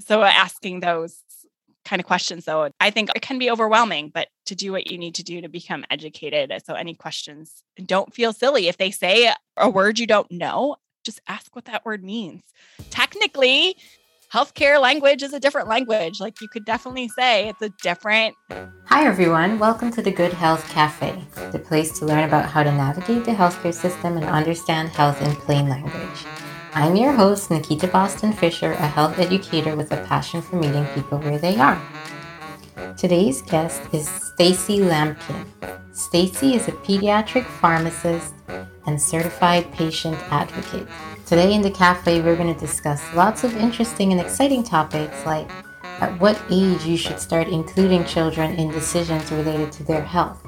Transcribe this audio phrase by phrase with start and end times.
[0.00, 1.22] so asking those
[1.84, 4.98] kind of questions though i think it can be overwhelming but to do what you
[4.98, 8.68] need to do to become educated so any questions don't feel silly.
[8.68, 12.42] If they say a word you don't know just ask what that word means.
[12.90, 13.76] Technically
[14.32, 16.20] healthcare language is a different language.
[16.20, 18.34] Like you could definitely say it's a different
[18.84, 19.58] hi everyone.
[19.58, 21.22] Welcome to the good health cafe
[21.52, 25.34] the place to learn about how to navigate the healthcare system and understand health in
[25.36, 26.26] plain language
[26.74, 31.18] I'm your host, Nikita Boston Fisher, a health educator with a passion for meeting people
[31.18, 31.80] where they are.
[32.96, 35.46] Today's guest is Stacie Lampkin.
[35.92, 38.34] Stacie is a pediatric pharmacist
[38.86, 40.86] and certified patient advocate.
[41.24, 45.50] Today in the cafe, we're going to discuss lots of interesting and exciting topics like
[46.00, 50.46] at what age you should start including children in decisions related to their health.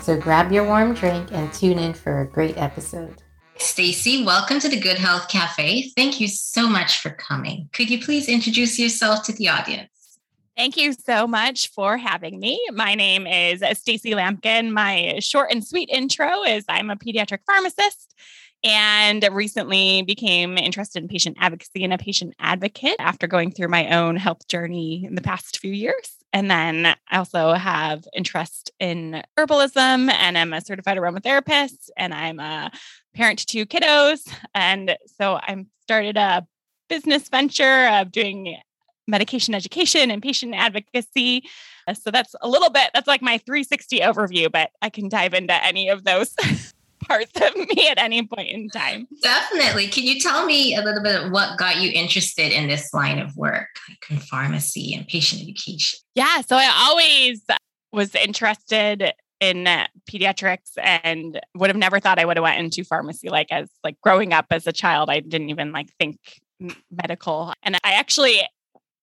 [0.00, 3.22] So grab your warm drink and tune in for a great episode.
[3.58, 5.90] Stacie, welcome to the Good Health Cafe.
[5.96, 7.68] Thank you so much for coming.
[7.72, 9.90] Could you please introduce yourself to the audience?
[10.56, 12.60] Thank you so much for having me.
[12.72, 14.70] My name is Stacie Lampkin.
[14.70, 18.14] My short and sweet intro is I'm a pediatric pharmacist
[18.62, 23.88] and recently became interested in patient advocacy and a patient advocate after going through my
[23.96, 26.16] own health journey in the past few years.
[26.32, 32.38] And then I also have interest in herbalism and I'm a certified aromatherapist and I'm
[32.38, 32.70] a
[33.18, 34.32] parent to two kiddos.
[34.54, 36.46] And so I started a
[36.88, 38.56] business venture of doing
[39.08, 41.42] medication education and patient advocacy.
[41.88, 45.34] Uh, so that's a little bit, that's like my 360 overview, but I can dive
[45.34, 46.32] into any of those
[47.08, 49.08] parts of me at any point in time.
[49.20, 49.88] Definitely.
[49.88, 53.18] Can you tell me a little bit of what got you interested in this line
[53.18, 55.98] of work, like in pharmacy and patient education?
[56.14, 56.42] Yeah.
[56.42, 57.42] So I always
[57.92, 62.84] was interested in uh, pediatrics and would have never thought I would have went into
[62.84, 66.18] pharmacy like as like growing up as a child I didn't even like think
[66.90, 67.52] medical.
[67.62, 68.42] And I actually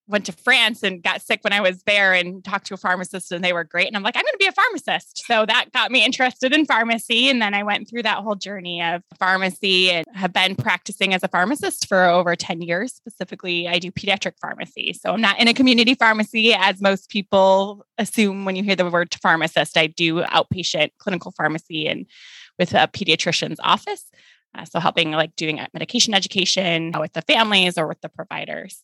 [0.08, 3.32] went to France and got sick when I was there and talked to a pharmacist
[3.32, 3.88] and they were great.
[3.88, 5.26] And I'm like, I'm going to be a pharmacist.
[5.26, 7.30] So that got me interested in pharmacy.
[7.30, 11.24] And then I went through that whole journey of pharmacy and have been practicing as
[11.24, 12.94] a pharmacist for over 10 years.
[12.94, 14.94] Specifically, I do pediatric pharmacy.
[14.94, 18.90] So I'm not in a community pharmacy as most people assume when you hear the
[18.90, 19.78] word pharmacist.
[19.78, 22.06] I do outpatient clinical pharmacy and
[22.60, 24.10] with a pediatrician's office.
[24.58, 28.84] Uh, so helping like doing medication education with the families or with the providers.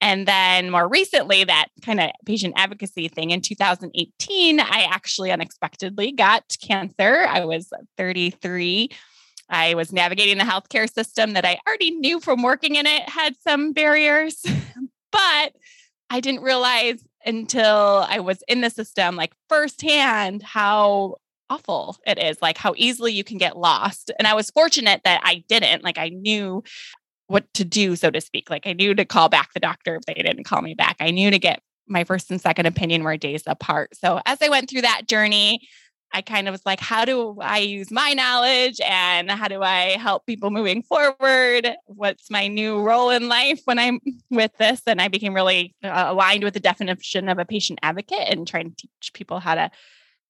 [0.00, 6.12] And then more recently, that kind of patient advocacy thing in 2018, I actually unexpectedly
[6.12, 7.26] got cancer.
[7.28, 8.90] I was 33.
[9.50, 13.34] I was navigating the healthcare system that I already knew from working in it had
[13.42, 14.42] some barriers,
[15.12, 15.52] but
[16.08, 21.16] I didn't realize until I was in the system, like firsthand, how
[21.50, 24.10] awful it is, like how easily you can get lost.
[24.18, 25.82] And I was fortunate that I didn't.
[25.82, 26.62] Like I knew
[27.30, 28.50] what to do, so to speak.
[28.50, 30.96] Like I knew to call back the doctor if they didn't call me back.
[30.98, 33.96] I knew to get my first and second opinion were days apart.
[33.96, 35.60] So as I went through that journey,
[36.12, 39.96] I kind of was like, how do I use my knowledge and how do I
[39.96, 41.70] help people moving forward?
[41.86, 44.82] What's my new role in life when I'm with this?
[44.88, 48.70] And I became really uh, aligned with the definition of a patient advocate and trying
[48.70, 49.70] to teach people how to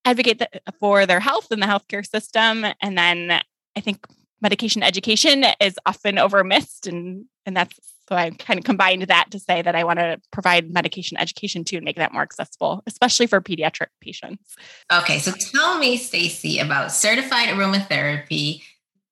[0.05, 0.43] advocate
[0.79, 2.63] for their health in the healthcare system.
[2.79, 3.41] And then
[3.75, 4.05] I think
[4.41, 7.79] medication education is often overmissed and and that's
[8.11, 11.63] so I kind of combined that to say that I want to provide medication education
[11.63, 14.57] too and make that more accessible, especially for pediatric patients.
[14.91, 18.63] Okay, so tell me, Stacie, about certified aromatherapy,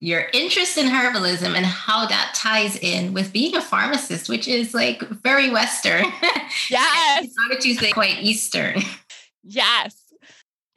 [0.01, 4.73] your interest in herbalism, and how that ties in with being a pharmacist, which is
[4.73, 6.05] like very Western.
[6.69, 7.29] Yes.
[7.37, 8.81] How did you say quite Eastern?
[9.43, 9.95] Yes.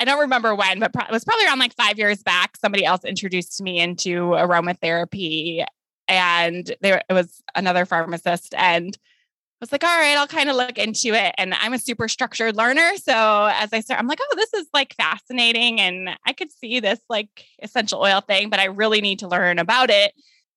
[0.03, 2.57] I don't remember when, but pro- it was probably around like five years back.
[2.57, 5.65] Somebody else introduced me into aromatherapy,
[6.09, 10.57] and there it was another pharmacist, and I was like, all right, I'll kind of
[10.57, 11.37] look into it.
[11.39, 14.67] And I'm a super structured learner, so as I start, I'm like, oh, this is
[14.75, 19.21] like fascinating, and I could see this like essential oil thing, but I really need
[19.21, 20.15] to learn about it.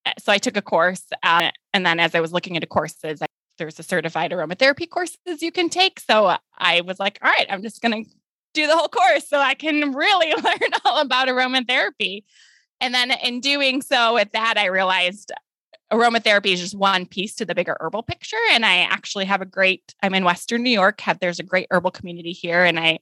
[0.07, 3.21] Uh, so I took a course, uh, and then as I was looking into courses,
[3.21, 3.27] I
[3.57, 5.99] there's a certified aromatherapy courses you can take.
[5.99, 8.09] So I was like, all right, I'm just going to
[8.55, 12.23] do the whole course so I can really learn all about aromatherapy.
[12.81, 15.31] And then in doing so with that, I realized
[15.91, 18.37] aromatherapy is just one piece to the bigger herbal picture.
[18.51, 21.67] And I actually have a great, I'm in Western New York, have there's a great
[21.71, 22.63] herbal community here.
[22.63, 22.99] And I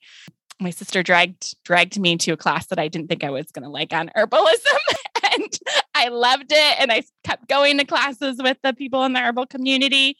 [0.59, 3.69] my sister dragged dragged me to a class that I didn't think I was gonna
[3.69, 4.77] like on herbalism.
[5.33, 5.59] and
[5.95, 6.79] I loved it.
[6.79, 10.17] And I kept going to classes with the people in the herbal community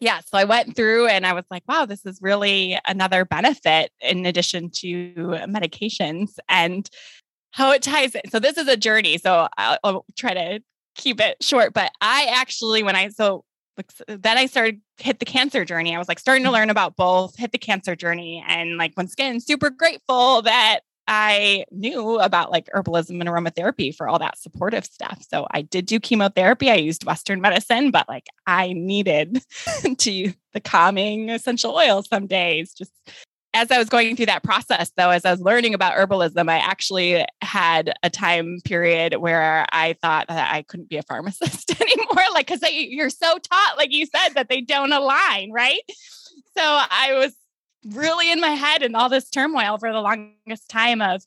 [0.00, 3.92] yeah, so I went through and I was like, wow, this is really another benefit
[4.00, 5.12] in addition to
[5.46, 6.88] medications and
[7.52, 8.22] how it ties in.
[8.30, 9.18] So this is a journey.
[9.18, 10.60] So I'll, I'll try to
[10.96, 13.44] keep it short, but I actually, when I, so
[14.06, 15.94] then I started hit the cancer journey.
[15.94, 16.54] I was like starting to mm.
[16.54, 21.64] learn about both, hit the cancer journey, and like once again, super grateful that I
[21.70, 25.24] knew about like herbalism and aromatherapy for all that supportive stuff.
[25.28, 26.70] So I did do chemotherapy.
[26.70, 29.42] I used Western medicine, but like I needed
[29.98, 32.72] to use the calming essential oils some days.
[32.72, 32.92] Just
[33.54, 36.58] as I was going through that process, though, as I was learning about herbalism, I
[36.58, 42.24] actually had a time period where I thought that I couldn't be a pharmacist anymore.
[42.32, 45.80] Like, because you're so taught, like you said, that they don't align, right?
[46.56, 47.34] So I was
[47.86, 51.24] really in my head and all this turmoil for the longest time of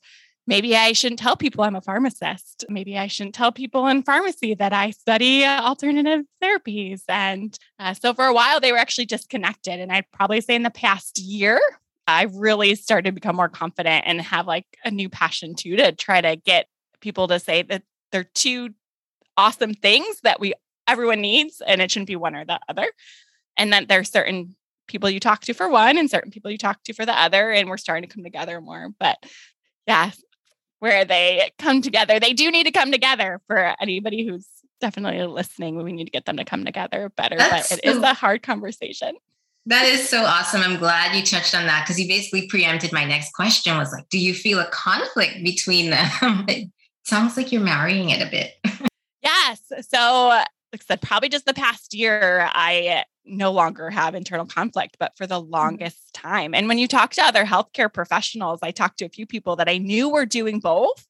[0.48, 2.66] maybe I shouldn't tell people I'm a pharmacist.
[2.70, 7.02] Maybe I shouldn't tell people in pharmacy that I study uh, alternative therapies.
[7.10, 9.80] And uh, so for a while, they were actually disconnected.
[9.80, 11.60] And I'd probably say in the past year,
[12.08, 15.92] I really started to become more confident and have like a new passion too to
[15.92, 16.68] try to get
[17.02, 18.70] people to say that they're two
[19.38, 20.54] awesome things that we
[20.88, 22.88] everyone needs and it shouldn't be one or the other.
[23.58, 24.56] And that there's certain
[24.88, 27.52] people you talk to for one and certain people you talk to for the other.
[27.52, 28.90] And we're starting to come together more.
[29.00, 29.18] But
[29.88, 30.12] yeah,
[30.80, 34.48] where they come together, they do need to come together for anybody who's
[34.82, 35.82] definitely listening.
[35.82, 37.38] We need to get them to come together better.
[37.38, 39.16] That's but it so, is a hard conversation.
[39.68, 40.62] That is so awesome.
[40.62, 44.08] I'm glad you touched on that because you basically preempted my next question was like,
[44.10, 46.08] do you feel a conflict between them?
[46.48, 46.70] it
[47.04, 48.54] sounds like you're marrying it a bit.
[49.24, 49.62] yes.
[49.90, 50.28] So
[50.72, 55.18] like I said, probably just the past year, I no longer have internal conflict, but
[55.18, 55.52] for the mm-hmm.
[55.52, 56.54] longest time.
[56.54, 59.70] And when you talk to other healthcare professionals, I talked to a few people that
[59.70, 61.08] I knew were doing both.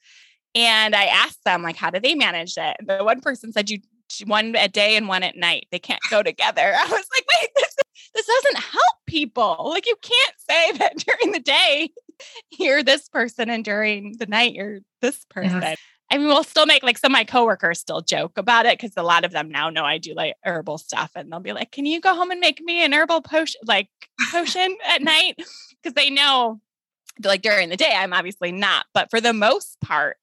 [0.54, 2.78] And I asked them, like, how do they manage it?
[2.86, 3.80] The one person said, you
[4.26, 5.68] one a day and one at night.
[5.72, 6.62] They can't go together.
[6.78, 7.76] I was like, wait, this,
[8.14, 9.68] this doesn't help people.
[9.70, 11.90] Like, you can't say that during the day,
[12.58, 15.62] you're this person, and during the night, you're this person.
[15.62, 15.78] Yes.
[16.12, 18.94] I mean, we'll still make like some of my coworkers still joke about it because
[18.96, 21.72] a lot of them now know I do like herbal stuff, and they'll be like,
[21.72, 23.90] "Can you go home and make me an herbal potion, like
[24.31, 25.36] potion at night?"
[25.81, 26.62] Because they know,
[27.24, 28.86] like during the day, I'm obviously not.
[28.94, 30.18] But for the most part,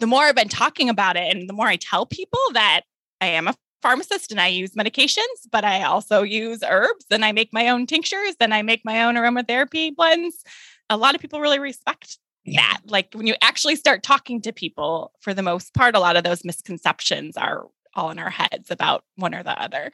[0.00, 2.82] the more I've been talking about it, and the more I tell people that
[3.20, 7.32] I am a pharmacist and I use medications, but I also use herbs and I
[7.32, 10.44] make my own tinctures and I make my own aromatherapy blends.
[10.88, 12.80] A lot of people really respect that.
[12.86, 16.24] Like when you actually start talking to people, for the most part, a lot of
[16.24, 19.90] those misconceptions are all in our heads about one or the other.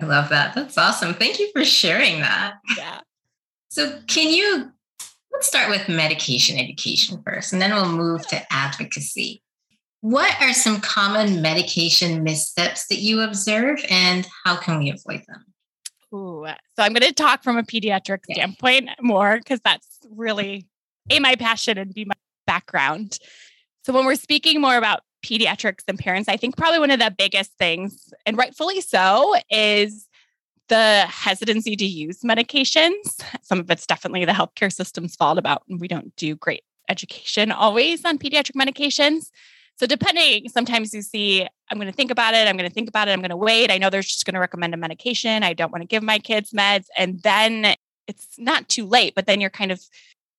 [0.00, 0.54] I love that.
[0.54, 1.14] That's awesome.
[1.14, 2.54] Thank you for sharing that.
[2.76, 3.00] Yeah.
[3.70, 4.72] So, can you
[5.32, 9.42] let's start with medication education first, and then we'll move to advocacy.
[10.00, 15.44] What are some common medication missteps that you observe, and how can we avoid them?
[16.14, 16.46] Ooh,
[16.76, 20.66] so I'm going to talk from a pediatric standpoint more because that's really
[21.10, 22.14] a my passion and b my
[22.46, 23.18] background.
[23.84, 27.14] So when we're speaking more about pediatrics and parents, I think probably one of the
[27.16, 30.08] biggest things, and rightfully so, is
[30.68, 33.22] the hesitancy to use medications.
[33.42, 38.04] Some of it's definitely the healthcare system's fault about we don't do great education always
[38.04, 39.30] on pediatric medications.
[39.78, 42.48] So depending, sometimes you see, I'm going to think about it.
[42.48, 43.12] I'm going to think about it.
[43.12, 43.70] I'm going to wait.
[43.70, 45.42] I know they're just going to recommend a medication.
[45.42, 46.86] I don't want to give my kids meds.
[46.96, 47.74] And then
[48.08, 49.80] it's not too late, but then you're kind of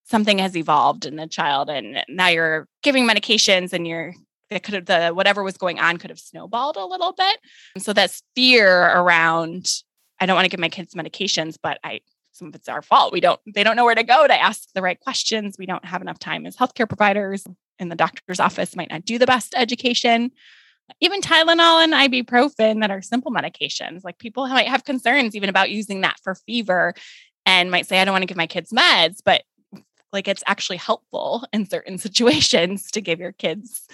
[0.09, 4.13] something has evolved in the child and now you're giving medications and you're
[4.49, 7.37] it could have the whatever was going on could have snowballed a little bit.
[7.75, 9.71] And so that's fear around
[10.19, 12.01] I don't want to give my kids medications, but I
[12.31, 13.13] some of it's our fault.
[13.13, 15.57] We don't they don't know where to go to ask the right questions.
[15.59, 17.45] We don't have enough time as healthcare providers
[17.77, 20.31] in the doctor's office might not do the best education.
[20.99, 24.03] Even Tylenol and ibuprofen that are simple medications.
[24.03, 26.95] Like people might have concerns even about using that for fever
[27.45, 29.43] and might say, I don't want to give my kids meds, but
[30.13, 33.87] like it's actually helpful in certain situations to give your kids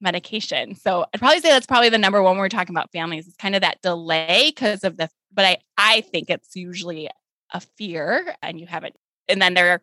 [0.00, 0.74] medication.
[0.74, 3.26] So I'd probably say that's probably the number one we're talking about families.
[3.26, 7.08] It's kind of that delay because of the, but I I think it's usually
[7.52, 8.96] a fear and you haven't,
[9.28, 9.82] and then there,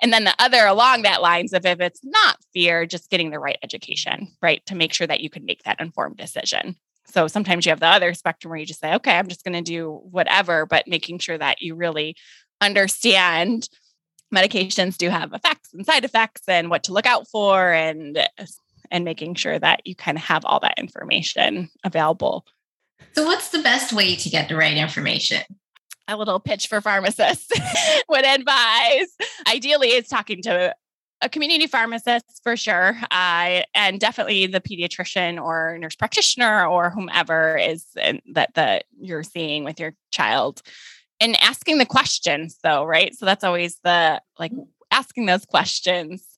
[0.00, 3.38] and then the other along that lines of if it's not fear, just getting the
[3.38, 6.76] right education, right, to make sure that you can make that informed decision.
[7.06, 9.62] So sometimes you have the other spectrum where you just say, okay, I'm just going
[9.62, 12.16] to do whatever, but making sure that you really
[12.60, 13.68] understand
[14.34, 18.26] medications do have effects and side effects and what to look out for and
[18.90, 22.44] and making sure that you kind of have all that information available.
[23.12, 25.42] So what's the best way to get the right information?
[26.08, 27.50] A little pitch for pharmacists
[28.08, 29.06] would advise.
[29.48, 30.74] Ideally, is talking to
[31.22, 37.56] a community pharmacist for sure, uh, and definitely the pediatrician or nurse practitioner or whomever
[37.56, 37.86] is
[38.32, 40.62] that that you're seeing with your child
[41.20, 44.52] and asking the questions though right so that's always the like
[44.90, 46.30] asking those questions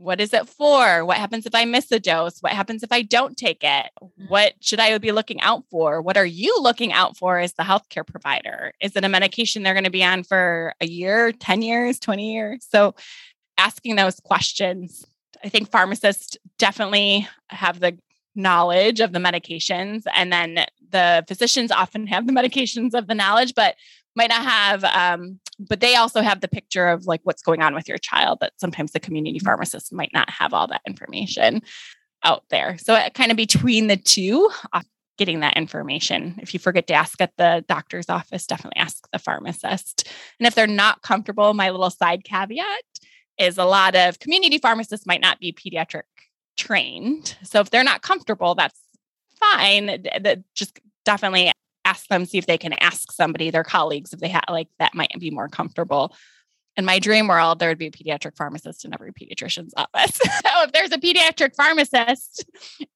[0.00, 1.04] what is it for?
[1.04, 2.40] What happens if I miss a dose?
[2.40, 3.90] What happens if I don't take it?
[4.02, 4.28] Mm-hmm.
[4.28, 6.00] What should I be looking out for?
[6.00, 8.72] What are you looking out for as the healthcare provider?
[8.80, 12.32] Is it a medication they're going to be on for a year, 10 years, 20
[12.32, 12.66] years?
[12.66, 12.94] So
[13.58, 15.04] asking those questions.
[15.44, 17.98] I think pharmacists definitely have the
[18.34, 23.54] knowledge of the medications and then the physicians often have the medications of the knowledge
[23.54, 23.74] but
[24.16, 27.74] might not have um, but they also have the picture of like what's going on
[27.74, 29.46] with your child that sometimes the community Mm-hmm.
[29.46, 31.62] pharmacist might not have all that information
[32.24, 32.76] out there.
[32.78, 34.82] So it kind of between the two uh,
[35.18, 36.38] getting that information.
[36.42, 40.08] If you forget to ask at the doctor's office definitely ask the pharmacist.
[40.38, 42.82] And if they're not comfortable my little side caveat
[43.38, 46.02] is a lot of community pharmacists might not be pediatric
[46.56, 47.36] trained.
[47.42, 48.80] So if they're not comfortable that's
[49.38, 49.86] fine.
[49.86, 51.50] That just definitely
[51.90, 54.94] ask them see if they can ask somebody their colleagues if they have like that
[54.94, 56.14] might be more comfortable.
[56.76, 60.20] In my dream world there would be a pediatric pharmacist in every pediatrician's office.
[60.50, 62.44] So if there's a pediatric pharmacist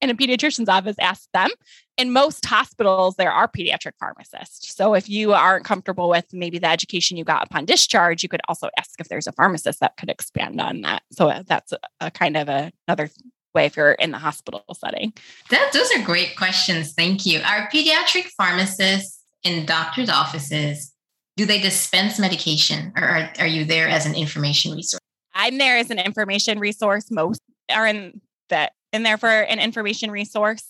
[0.01, 1.51] in a pediatrician's office ask them.
[1.97, 4.75] In most hospitals there are pediatric pharmacists.
[4.75, 8.43] So if you aren't comfortable with maybe the education you got upon discharge you could
[8.49, 11.03] also ask if there's a pharmacist that could expand on that.
[11.11, 13.09] So that's a, a kind of a, another
[13.55, 15.13] way if you're in the hospital setting
[15.51, 16.93] That, those are great questions.
[16.93, 17.41] Thank you.
[17.41, 20.93] Are pediatric pharmacists in doctors' offices,
[21.37, 25.01] do they dispense medication or are, are you there as an information resource?
[25.35, 27.11] I'm there as an information resource.
[27.11, 30.65] Most are in that in there for an information resource.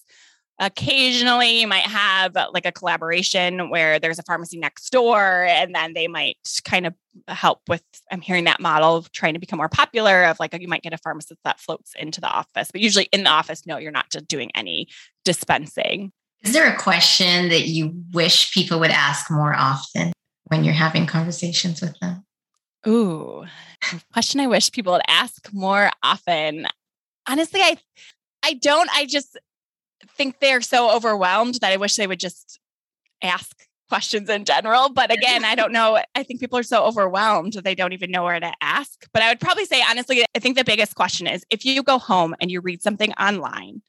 [0.60, 5.74] Occasionally, you might have uh, like a collaboration where there's a pharmacy next door, and
[5.74, 6.94] then they might kind of
[7.26, 7.82] help with.
[8.12, 10.24] I'm hearing that model of trying to become more popular.
[10.24, 13.24] Of like you might get a pharmacist that floats into the office, but usually in
[13.24, 14.86] the office, no, you're not just doing any
[15.24, 16.12] dispensing.
[16.44, 20.12] Is there a question that you wish people would ask more often
[20.44, 22.24] when you're having conversations with them?
[22.86, 23.44] Ooh,
[24.12, 26.68] question I wish people would ask more often.
[27.26, 27.78] Honestly, I
[28.44, 28.90] I don't.
[28.94, 29.38] I just
[30.16, 32.58] think they're so overwhelmed that I wish they would just
[33.22, 34.88] ask questions in general.
[34.88, 36.00] But again, I don't know.
[36.14, 39.06] I think people are so overwhelmed that they don't even know where to ask.
[39.12, 41.98] But I would probably say, honestly, I think the biggest question is if you go
[41.98, 43.82] home and you read something online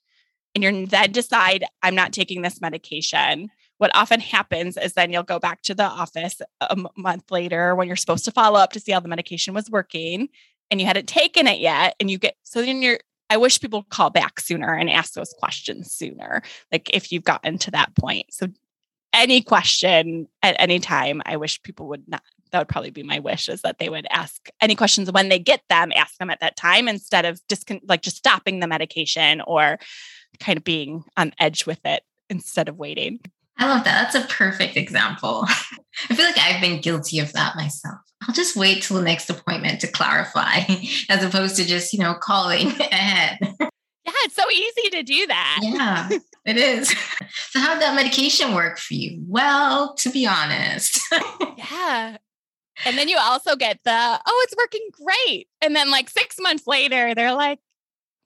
[0.54, 5.24] and you then decide, I'm not taking this medication, what often happens is then you'll
[5.24, 8.80] go back to the office a month later when you're supposed to follow up to
[8.80, 10.30] see how the medication was working
[10.72, 11.96] and you hadn't taken it yet.
[12.00, 15.34] And you get, so then you're, I wish people call back sooner and ask those
[15.40, 18.28] questions sooner, like if you've gotten to that point.
[18.32, 18.48] So
[19.14, 22.22] any question at any time, I wish people would not.
[22.52, 25.40] That would probably be my wish is that they would ask any questions when they
[25.40, 29.42] get them, ask them at that time instead of just like just stopping the medication
[29.42, 29.80] or
[30.40, 33.20] kind of being on edge with it instead of waiting.
[33.58, 34.12] I love that.
[34.12, 35.46] That's a perfect example.
[36.10, 38.00] I feel like I've been guilty of that myself.
[38.28, 40.60] I'll just wait till the next appointment to clarify
[41.10, 43.38] as opposed to just, you know, calling ahead.
[43.42, 45.60] Yeah, it's so easy to do that.
[45.64, 46.10] Yeah,
[46.46, 46.90] it is.
[47.50, 49.24] So, how did that medication work for you?
[49.28, 51.00] Well, to be honest,
[51.58, 52.18] Yeah.
[52.86, 53.92] And then you also get the,
[54.26, 55.48] oh, it's working great.
[55.62, 57.60] And then like six months later, they're like,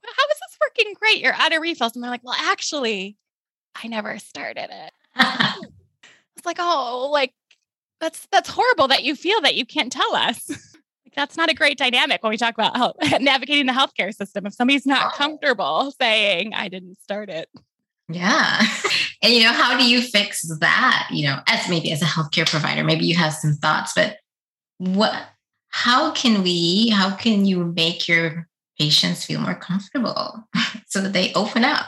[0.03, 1.19] how is this working great?
[1.19, 1.95] You're out of refills.
[1.95, 3.17] And they're like, well, actually,
[3.81, 4.91] I never started it.
[6.39, 7.33] It's like, oh, like
[7.99, 10.49] that's that's horrible that you feel that you can't tell us.
[10.49, 14.45] like that's not a great dynamic when we talk about health, navigating the healthcare system.
[14.45, 15.17] If somebody's not oh.
[15.17, 17.49] comfortable saying I didn't start it.
[18.07, 18.61] yeah.
[19.21, 21.09] And, you know, how do you fix that?
[21.11, 24.15] You know, as maybe as a healthcare provider, maybe you have some thoughts, but
[24.77, 25.13] what,
[25.71, 28.47] how can we, how can you make your
[28.79, 30.47] patients feel more comfortable
[30.87, 31.87] so that they open up?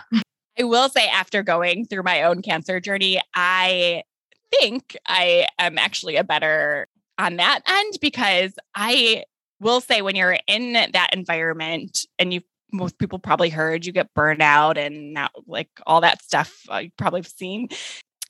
[0.59, 4.03] I will say, after going through my own cancer journey, I
[4.51, 9.23] think I am actually a better on that end because I
[9.59, 12.41] will say, when you're in that environment and you
[12.73, 16.91] most people probably heard you get burnout and now like all that stuff uh, you
[16.97, 17.67] probably have seen.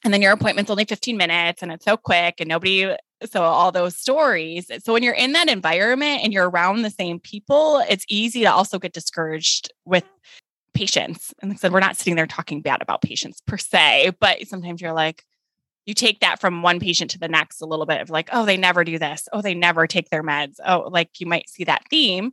[0.03, 2.95] And then your appointment's only 15 minutes and it's so quick and nobody
[3.31, 4.71] so all those stories.
[4.83, 8.51] So when you're in that environment and you're around the same people, it's easy to
[8.51, 10.05] also get discouraged with
[10.73, 11.33] patients.
[11.41, 14.47] And like I said, we're not sitting there talking bad about patients per se, but
[14.47, 15.23] sometimes you're like,
[15.85, 18.45] you take that from one patient to the next a little bit of like, oh,
[18.45, 19.27] they never do this.
[19.33, 20.55] Oh, they never take their meds.
[20.65, 22.31] Oh, like you might see that theme.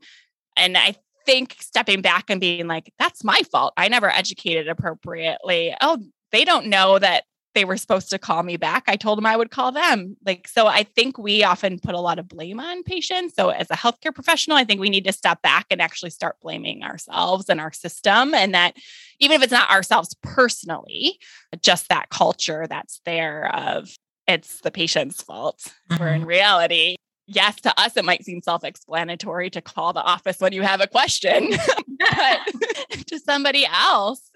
[0.57, 3.73] And I think stepping back and being like, that's my fault.
[3.77, 5.75] I never educated appropriately.
[5.81, 5.99] Oh,
[6.31, 7.25] they don't know that
[7.59, 8.85] they were supposed to call me back.
[8.87, 10.17] I told them I would call them.
[10.25, 13.35] Like, so I think we often put a lot of blame on patients.
[13.35, 16.37] So, as a healthcare professional, I think we need to step back and actually start
[16.41, 18.33] blaming ourselves and our system.
[18.33, 18.77] And that
[19.19, 21.19] even if it's not ourselves personally,
[21.61, 23.93] just that culture that's there of
[24.29, 25.75] it's the patient's fault.
[25.97, 26.29] Where in mm-hmm.
[26.29, 26.95] reality,
[27.27, 30.81] yes, to us, it might seem self explanatory to call the office when you have
[30.81, 31.51] a question,
[31.99, 32.41] but
[33.09, 34.31] to somebody else,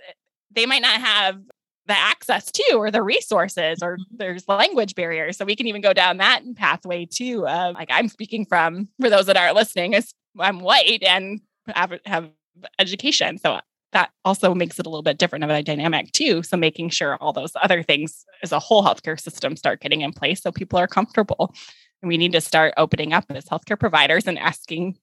[0.50, 1.38] they might not have
[1.86, 4.16] the access to or the resources or mm-hmm.
[4.16, 5.36] there's language barriers.
[5.36, 9.10] So we can even go down that pathway too uh, like i'm speaking from for
[9.10, 12.30] those that aren't listening is i'm white and have, have
[12.78, 13.38] education.
[13.38, 13.60] So
[13.92, 16.42] that also makes it a little bit different of a dynamic too.
[16.42, 20.12] So making sure all those other things as a whole healthcare system start getting in
[20.12, 21.54] place so people are comfortable.
[22.00, 24.98] And we need to start opening up as healthcare providers and asking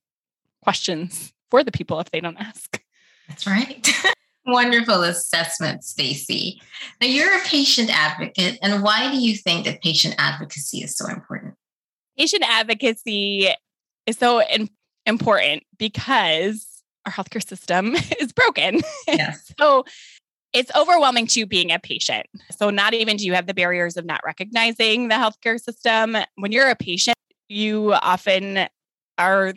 [0.64, 2.82] questions for the people if they don't ask.
[3.28, 3.88] That's right
[4.46, 6.60] Wonderful assessment, Stacie.
[7.02, 11.08] Now, you're a patient advocate, and why do you think that patient advocacy is so
[11.08, 11.56] important?
[12.18, 13.50] Patient advocacy
[14.06, 14.70] is so in-
[15.06, 16.66] important because
[17.06, 18.82] our healthcare system is broken.
[19.08, 19.52] Yes.
[19.60, 19.86] so
[20.54, 22.26] it's overwhelming to being a patient.
[22.58, 26.18] So, not even do you have the barriers of not recognizing the healthcare system.
[26.36, 27.18] When you're a patient,
[27.50, 28.68] you often
[29.18, 29.54] are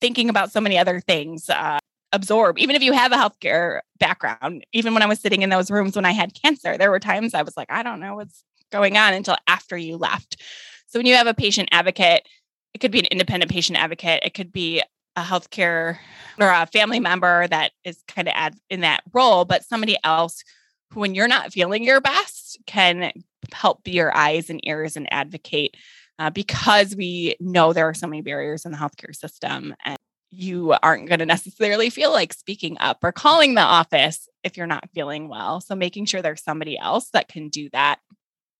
[0.00, 1.48] thinking about so many other things.
[1.48, 1.78] Uh,
[2.14, 4.64] absorb, even if you have a healthcare background.
[4.72, 7.34] Even when I was sitting in those rooms when I had cancer, there were times
[7.34, 10.40] I was like, I don't know what's going on until after you left.
[10.86, 12.26] So when you have a patient advocate,
[12.72, 14.82] it could be an independent patient advocate, it could be
[15.16, 15.98] a healthcare
[16.40, 20.42] or a family member that is kind of in that role, but somebody else
[20.90, 23.12] who, when you're not feeling your best, can
[23.52, 25.76] help be your eyes and ears and advocate
[26.18, 29.74] uh, because we know there are so many barriers in the healthcare system.
[29.84, 29.96] And
[30.36, 34.66] you aren't going to necessarily feel like speaking up or calling the office if you're
[34.66, 35.60] not feeling well.
[35.60, 38.00] So making sure there's somebody else that can do that.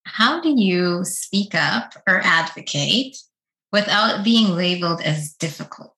[0.05, 3.17] How do you speak up or advocate
[3.73, 5.97] without being labeled as difficult?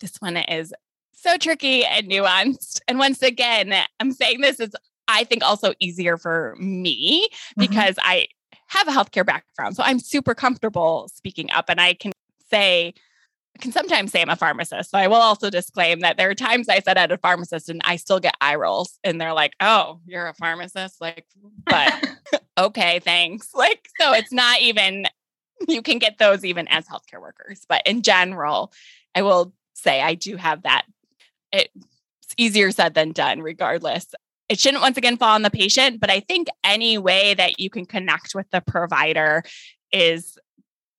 [0.00, 0.72] This one is
[1.12, 2.80] so tricky and nuanced.
[2.86, 4.70] And once again, I'm saying this is,
[5.08, 7.60] I think, also easier for me mm-hmm.
[7.60, 8.26] because I
[8.68, 9.76] have a healthcare background.
[9.76, 12.12] So I'm super comfortable speaking up and I can
[12.50, 12.94] say,
[13.60, 14.90] can sometimes say I'm a pharmacist.
[14.90, 17.80] So I will also disclaim that there are times I said I'm a pharmacist and
[17.84, 21.00] I still get eye rolls and they're like, oh, you're a pharmacist?
[21.00, 21.26] Like,
[21.66, 22.08] but
[22.58, 23.54] okay, thanks.
[23.54, 25.06] Like, so it's not even,
[25.66, 27.64] you can get those even as healthcare workers.
[27.68, 28.72] But in general,
[29.14, 30.84] I will say I do have that.
[31.52, 34.06] It's easier said than done, regardless.
[34.48, 37.70] It shouldn't once again fall on the patient, but I think any way that you
[37.70, 39.42] can connect with the provider
[39.92, 40.38] is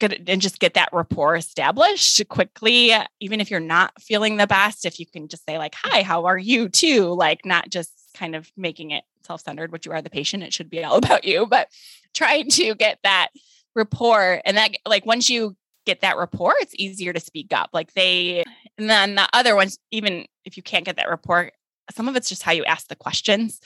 [0.02, 5.00] and just get that rapport established quickly even if you're not feeling the best if
[5.00, 7.14] you can just say like hi how are you too?
[7.14, 10.70] Like not just kind of making it self-centered which you are the patient it should
[10.70, 11.70] be all about you but
[12.14, 13.30] trying to get that
[13.76, 17.94] rapport and that like once you get that rapport it's easier to speak up like
[17.94, 18.44] they
[18.78, 21.52] and then the other ones even if you can't get that rapport
[21.96, 23.60] some of it's just how you ask the questions.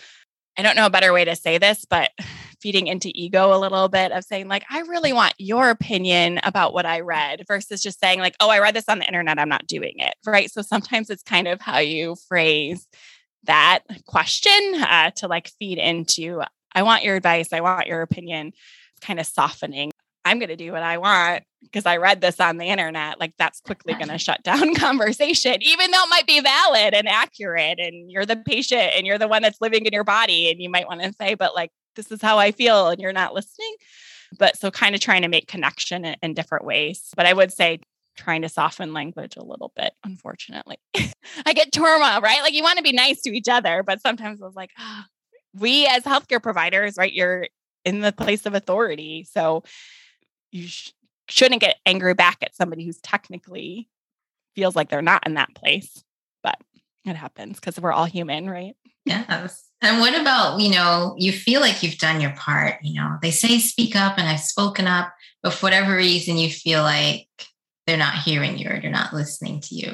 [0.58, 2.12] I don't know a better way to say this, but
[2.63, 6.73] feeding into ego a little bit of saying, like, I really want your opinion about
[6.73, 9.49] what I read versus just saying, like, oh, I read this on the internet, I'm
[9.49, 10.15] not doing it.
[10.26, 10.49] Right.
[10.49, 12.88] So sometimes it's kind of how you phrase
[13.43, 16.41] that question uh, to like feed into,
[16.73, 18.54] I want your advice, I want your opinion,
[19.02, 19.91] kind of softening
[20.26, 23.34] I'm going to do what I want because I read this on the internet, like
[23.38, 27.80] that's quickly going to shut down conversation, even though it might be valid and accurate.
[27.80, 30.49] And you're the patient and you're the one that's living in your body.
[30.49, 32.89] And you might want to say, but like, this is how I feel.
[32.89, 33.75] And you're not listening.
[34.38, 37.10] But so kind of trying to make connection in, in different ways.
[37.15, 37.79] But I would say
[38.15, 40.77] trying to soften language a little bit, unfortunately.
[41.45, 42.41] I get turmoil, right?
[42.41, 45.03] Like you want to be nice to each other, but sometimes I was like, oh,
[45.56, 47.13] we as healthcare providers, right?
[47.13, 47.47] You're
[47.86, 49.27] in the place of authority.
[49.29, 49.63] So
[50.51, 50.91] you sh-
[51.27, 53.89] shouldn't get angry back at somebody who's technically
[54.56, 56.03] feels like they're not in that place
[56.43, 56.58] but
[57.06, 58.75] it happens because we're all human right
[59.06, 63.17] yes and what about you know you feel like you've done your part you know
[63.22, 67.28] they say speak up and i've spoken up but for whatever reason you feel like
[67.86, 69.91] they're not hearing you or they're not listening to you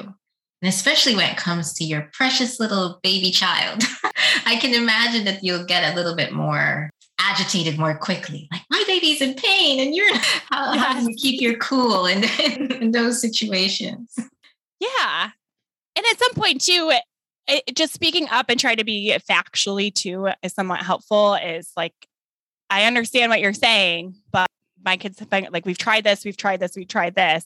[0.62, 3.82] and especially when it comes to your precious little baby child
[4.46, 6.88] i can imagine that you'll get a little bit more
[7.20, 8.48] agitated more quickly.
[8.50, 10.12] Like my baby's in pain, and you're
[10.50, 12.24] how, how do you keep your cool in,
[12.80, 14.14] in, those situations?
[14.80, 15.30] Yeah,
[15.96, 16.90] and at some point too,
[17.48, 21.34] it, just speaking up and try to be factually too is somewhat helpful.
[21.34, 21.94] Is like
[22.68, 24.48] I understand what you're saying, but
[24.84, 27.44] my kids have been like we've tried this, we've tried this, we've tried this.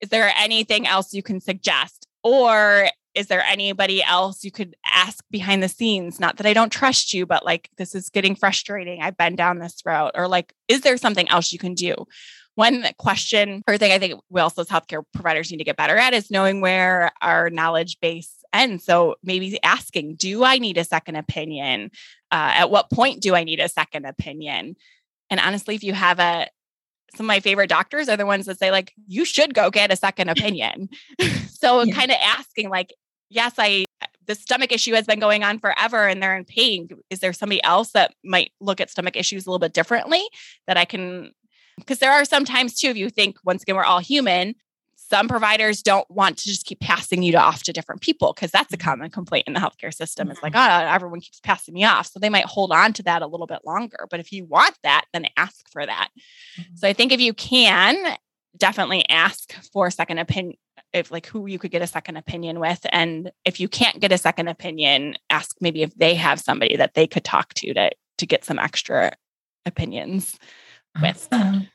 [0.00, 2.06] Is there anything else you can suggest?
[2.24, 6.72] Or is there anybody else you could ask behind the scenes not that i don't
[6.72, 10.54] trust you but like this is getting frustrating i've been down this route or like
[10.68, 11.94] is there something else you can do
[12.54, 15.96] one question or thing i think we also as healthcare providers need to get better
[15.96, 20.84] at is knowing where our knowledge base ends so maybe asking do i need a
[20.84, 21.90] second opinion?
[22.30, 24.76] Uh, at what point do i need a second opinion?
[25.30, 26.48] And honestly if you have a
[27.16, 29.92] some of my favorite doctors are the ones that say like you should go get
[29.92, 30.88] a second opinion.
[31.62, 31.94] So yeah.
[31.94, 32.92] kind of asking like
[33.30, 33.84] yes i
[34.26, 36.88] the stomach issue has been going on forever and they're in pain.
[37.08, 40.22] Is there somebody else that might look at stomach issues a little bit differently
[40.66, 41.30] that i can
[41.78, 44.54] because there are sometimes too if you think once again we're all human
[45.12, 48.72] some providers don't want to just keep passing you off to different people because that's
[48.72, 48.88] a mm-hmm.
[48.88, 50.30] common complaint in the healthcare system.
[50.30, 52.06] It's like, oh, everyone keeps passing me off.
[52.06, 54.06] So they might hold on to that a little bit longer.
[54.10, 56.08] But if you want that, then ask for that.
[56.58, 56.76] Mm-hmm.
[56.76, 58.16] So I think if you can,
[58.56, 60.56] definitely ask for a second opinion
[60.92, 64.12] if like who you could get a second opinion with and if you can't get
[64.12, 67.90] a second opinion ask maybe if they have somebody that they could talk to to
[68.18, 69.10] to get some extra
[69.64, 70.38] opinions
[71.00, 71.66] with awesome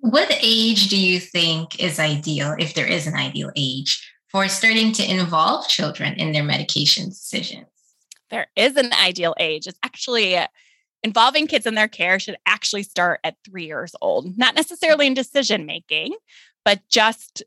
[0.00, 4.92] what age do you think is ideal, if there is an ideal age, for starting
[4.92, 7.66] to involve children in their medication decisions?
[8.30, 9.66] There is an ideal age.
[9.66, 10.46] It's actually uh,
[11.02, 15.14] involving kids in their care should actually start at three years old, not necessarily in
[15.14, 16.14] decision making,
[16.64, 17.42] but just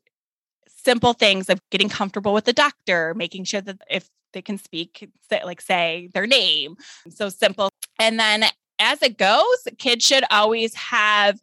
[0.67, 5.09] simple things of getting comfortable with the doctor, making sure that if they can speak,
[5.31, 6.75] like say their name.
[7.09, 7.69] So simple.
[7.99, 8.45] And then
[8.79, 11.39] as it goes, kids should always have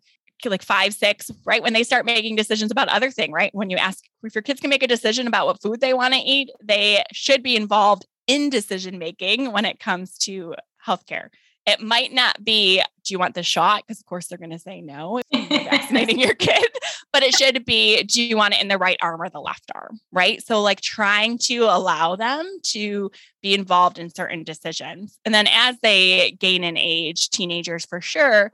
[0.51, 3.55] like five, six, right when they start making decisions about other thing, right?
[3.55, 6.15] When you ask if your kids can make a decision about what food they want
[6.15, 10.55] to eat, they should be involved in decision making when it comes to
[10.87, 11.29] healthcare.
[11.65, 13.85] It might not be, do you want the shot?
[13.87, 16.67] Because of course they're going to say no if you're vaccinating your kid,
[17.13, 19.71] but it should be, do you want it in the right arm or the left
[19.73, 20.01] arm?
[20.11, 20.45] Right.
[20.45, 25.21] So like trying to allow them to be involved in certain decisions.
[25.25, 28.53] And then as they gain in age, teenagers for sure,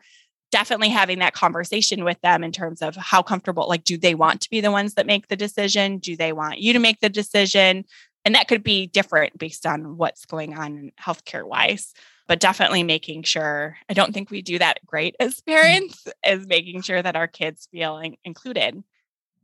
[0.51, 4.41] definitely having that conversation with them in terms of how comfortable like do they want
[4.41, 5.99] to be the ones that make the decision?
[5.99, 7.85] Do they want you to make the decision?
[8.25, 11.93] And that could be different based on what's going on healthcare wise
[12.27, 16.83] but definitely making sure i don't think we do that great as parents is making
[16.83, 18.85] sure that our kids feel included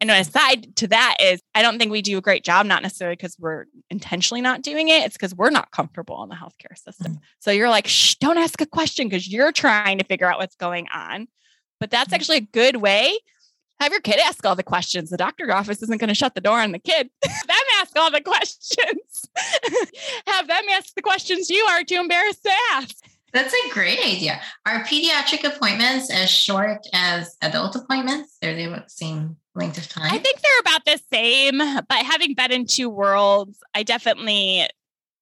[0.00, 2.83] and an aside to that is I don't think we do a great job, not
[2.83, 5.02] necessarily because we're intentionally not doing it.
[5.04, 7.12] It's because we're not comfortable in the healthcare system.
[7.12, 7.24] Mm-hmm.
[7.40, 10.57] So you're like, shh, don't ask a question because you're trying to figure out what's
[10.57, 11.28] going on.
[11.80, 12.14] But that's mm-hmm.
[12.14, 13.18] actually a good way.
[13.80, 15.11] Have your kid ask all the questions.
[15.11, 17.11] The doctor office isn't going to shut the door on the kid.
[17.22, 19.26] them ask all the questions.
[20.26, 22.96] Have them ask the questions you are too embarrassed to ask.
[23.34, 24.40] That's a great idea.
[24.64, 28.38] Are pediatric appointments as short as adult appointments?
[28.42, 30.10] Are they about the same length of time?
[30.10, 34.68] I think they're about the same, but having been in two worlds, I definitely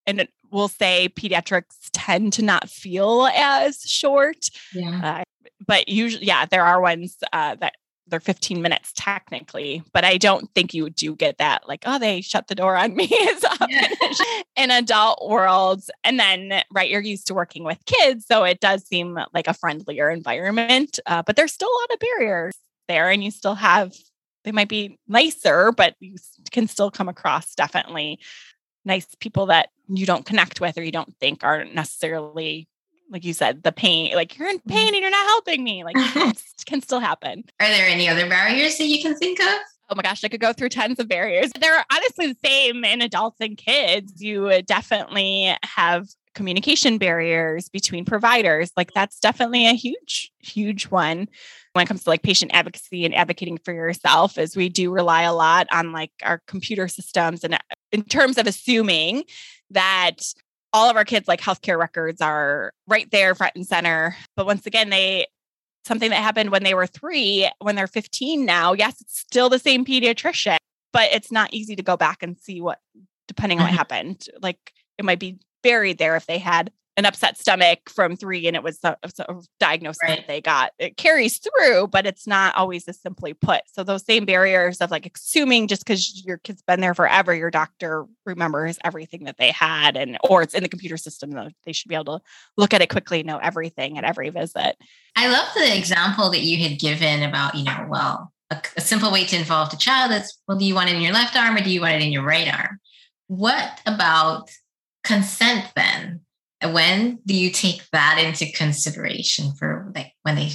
[0.07, 4.51] and will say pediatrics tend to not feel as short.
[4.73, 5.01] Yeah.
[5.03, 5.23] Uh,
[5.67, 7.75] but usually, yeah, there are ones uh, that
[8.09, 12.21] they're 15 minutes technically, but I don't think you do get that like, oh, they
[12.21, 13.09] shut the door on me
[13.71, 13.89] yeah.
[14.57, 15.91] in adult worlds.
[16.05, 18.27] And then, right, you're used to working with kids.
[18.27, 22.01] So it does seem like a friendlier environment, uh, but there's still a lot of
[22.01, 22.55] barriers
[22.89, 23.11] there.
[23.11, 23.93] And you still have,
[24.45, 26.17] they might be nicer, but you
[26.51, 28.19] can still come across definitely
[28.85, 32.69] nice people that you don't connect with or you don't think are necessarily
[33.13, 34.71] like you said, the pain, like you're in mm-hmm.
[34.71, 35.85] pain and you're not helping me.
[35.85, 35.97] Like
[36.67, 37.45] can still happen.
[37.61, 39.59] Are there any other barriers that you can think of?
[39.91, 41.53] Oh my gosh, I could go through tons of barriers.
[41.61, 44.23] They're honestly the same in adults and kids.
[44.23, 48.73] You definitely have communication barriers between providers.
[48.75, 51.29] Like that's definitely a huge, huge one
[51.73, 55.23] when it comes to like patient advocacy and advocating for yourself is we do rely
[55.23, 57.59] a lot on like our computer systems and uh,
[57.91, 59.25] in terms of assuming
[59.71, 60.17] that
[60.73, 64.67] all of our kids like healthcare records are right there front and center but once
[64.67, 65.27] again they
[65.85, 69.59] something that happened when they were 3 when they're 15 now yes it's still the
[69.59, 70.57] same pediatrician
[70.93, 72.79] but it's not easy to go back and see what
[73.29, 73.79] depending on what mm-hmm.
[73.79, 78.47] happened like it might be buried there if they had an upset stomach from three
[78.47, 80.19] and it was a, a diagnosis right.
[80.19, 80.73] that they got.
[80.79, 83.63] It carries through, but it's not always as simply put.
[83.73, 87.51] So those same barriers of like assuming just because your kid's been there forever, your
[87.51, 91.73] doctor remembers everything that they had and or it's in the computer system, though they
[91.73, 92.25] should be able to
[92.57, 94.77] look at it quickly, know everything at every visit.
[95.17, 99.11] I love the example that you had given about, you know, well, a, a simple
[99.11, 101.57] way to involve the child is well, do you want it in your left arm
[101.57, 102.79] or do you want it in your right arm?
[103.29, 104.51] What about
[105.05, 106.21] consent then?
[106.71, 110.51] When do you take that into consideration for like when they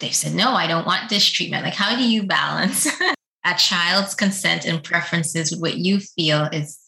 [0.00, 2.86] they said no i don't want this treatment like how do you balance
[3.44, 6.78] a child's consent and preferences with what you feel is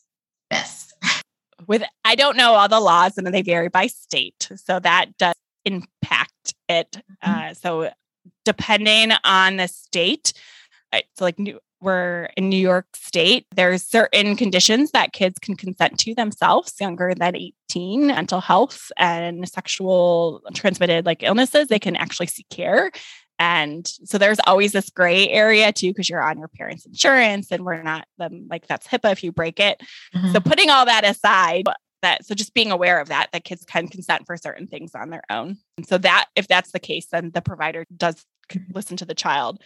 [0.51, 0.95] best
[1.67, 5.35] with i don't know all the laws and they vary by state so that does
[5.65, 7.51] impact it mm-hmm.
[7.51, 7.91] uh, so
[8.45, 10.33] depending on the state
[10.93, 15.99] so like new we're in New York State, there's certain conditions that kids can consent
[16.01, 22.27] to themselves younger than 18, mental health and sexual transmitted like illnesses, they can actually
[22.27, 22.91] seek care.
[23.39, 27.65] And so there's always this gray area too, because you're on your parents' insurance and
[27.65, 29.81] we're not them like that's HIPAA if you break it.
[30.15, 30.33] Mm-hmm.
[30.33, 31.67] So putting all that aside,
[32.03, 35.11] that so just being aware of that, that kids can consent for certain things on
[35.11, 35.59] their own.
[35.77, 38.25] And so that if that's the case, then the provider does
[38.73, 39.61] listen to the child.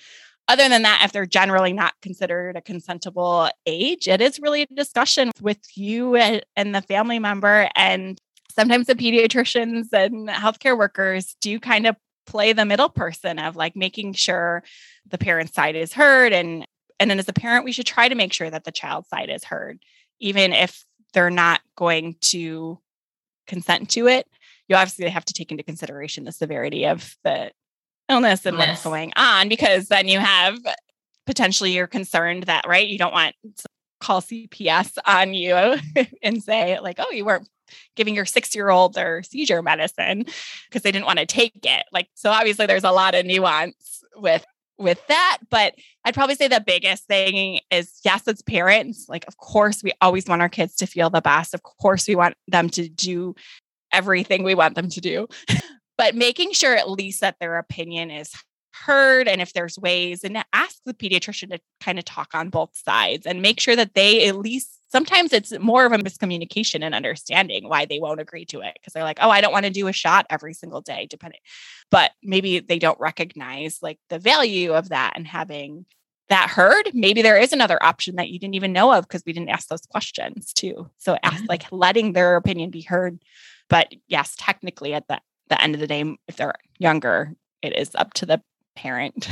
[0.50, 4.66] Other than that, if they're generally not considered a consentable age, it is really a
[4.74, 7.68] discussion with you and the family member.
[7.76, 11.94] And sometimes the pediatricians and healthcare workers do kind of
[12.26, 14.64] play the middle person of like making sure
[15.08, 16.66] the parent side is heard and
[16.98, 19.30] and then as a parent we should try to make sure that the child side
[19.30, 19.78] is heard
[20.20, 20.84] even if
[21.14, 22.78] they're not going to
[23.46, 24.28] consent to it
[24.68, 27.50] you obviously have to take into consideration the severity of the
[28.10, 30.58] illness and what's going on because then you have
[31.26, 33.64] potentially you're concerned that right you don't want to
[34.00, 35.76] call cps on you
[36.22, 37.48] and say like oh you weren't
[37.96, 40.24] giving your six year old their seizure medicine
[40.68, 41.84] because they didn't want to take it.
[41.92, 44.44] Like, so obviously there's a lot of nuance with
[44.76, 45.74] with that but
[46.06, 50.26] i'd probably say the biggest thing is yes as parents like of course we always
[50.26, 53.34] want our kids to feel the best of course we want them to do
[53.92, 55.28] everything we want them to do
[56.00, 58.32] but making sure at least that their opinion is
[58.72, 62.70] heard and if there's ways and ask the pediatrician to kind of talk on both
[62.74, 66.94] sides and make sure that they at least sometimes it's more of a miscommunication and
[66.94, 69.70] understanding why they won't agree to it because they're like oh i don't want to
[69.70, 71.40] do a shot every single day depending
[71.90, 75.84] but maybe they don't recognize like the value of that and having
[76.30, 79.34] that heard maybe there is another option that you didn't even know of because we
[79.34, 80.88] didn't ask those questions too.
[80.96, 83.22] So ask like letting their opinion be heard
[83.68, 87.94] but yes technically at the, the end of the day if they're younger it is
[87.94, 88.40] up to the
[88.74, 89.28] parent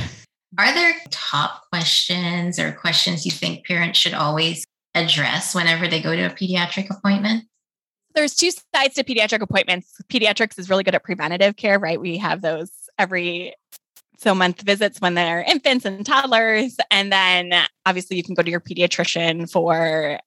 [0.57, 6.15] are there top questions or questions you think parents should always address whenever they go
[6.15, 7.45] to a pediatric appointment?
[8.15, 10.01] There's two sides to pediatric appointments.
[10.11, 12.01] Pediatrics is really good at preventative care, right?
[12.01, 13.53] We have those every
[14.17, 16.75] so month visits when they're infants and toddlers.
[16.91, 17.53] And then
[17.85, 20.19] obviously you can go to your pediatrician for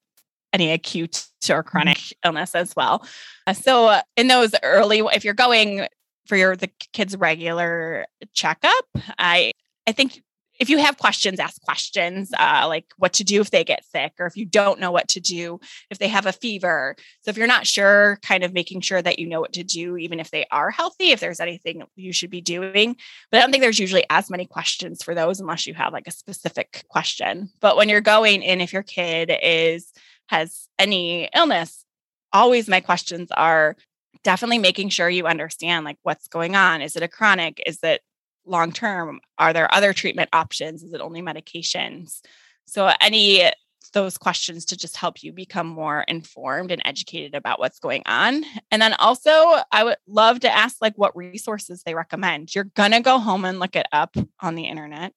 [0.53, 2.27] any acute or chronic mm-hmm.
[2.27, 3.05] illness as well.
[3.45, 5.87] Uh, so in those early, if you're going
[6.27, 8.85] for your the kids' regular checkup,
[9.17, 9.51] I
[9.85, 10.21] I think
[10.59, 14.13] if you have questions, ask questions uh, like what to do if they get sick,
[14.19, 16.95] or if you don't know what to do if they have a fever.
[17.21, 19.97] So, if you're not sure, kind of making sure that you know what to do,
[19.97, 22.95] even if they are healthy, if there's anything you should be doing.
[23.31, 26.07] But I don't think there's usually as many questions for those unless you have like
[26.07, 27.49] a specific question.
[27.59, 29.91] But when you're going in, if your kid is
[30.27, 31.85] has any illness,
[32.31, 33.75] always my questions are
[34.23, 36.81] definitely making sure you understand like what's going on.
[36.81, 37.61] Is it a chronic?
[37.65, 38.01] Is it
[38.45, 39.19] long term?
[39.37, 40.83] Are there other treatment options?
[40.83, 42.21] Is it only medications?
[42.65, 43.51] So, any
[43.93, 48.43] those questions to just help you become more informed and educated about what's going on.
[48.71, 49.29] And then also,
[49.71, 52.53] I would love to ask like what resources they recommend.
[52.53, 55.13] You're going to go home and look it up on the internet.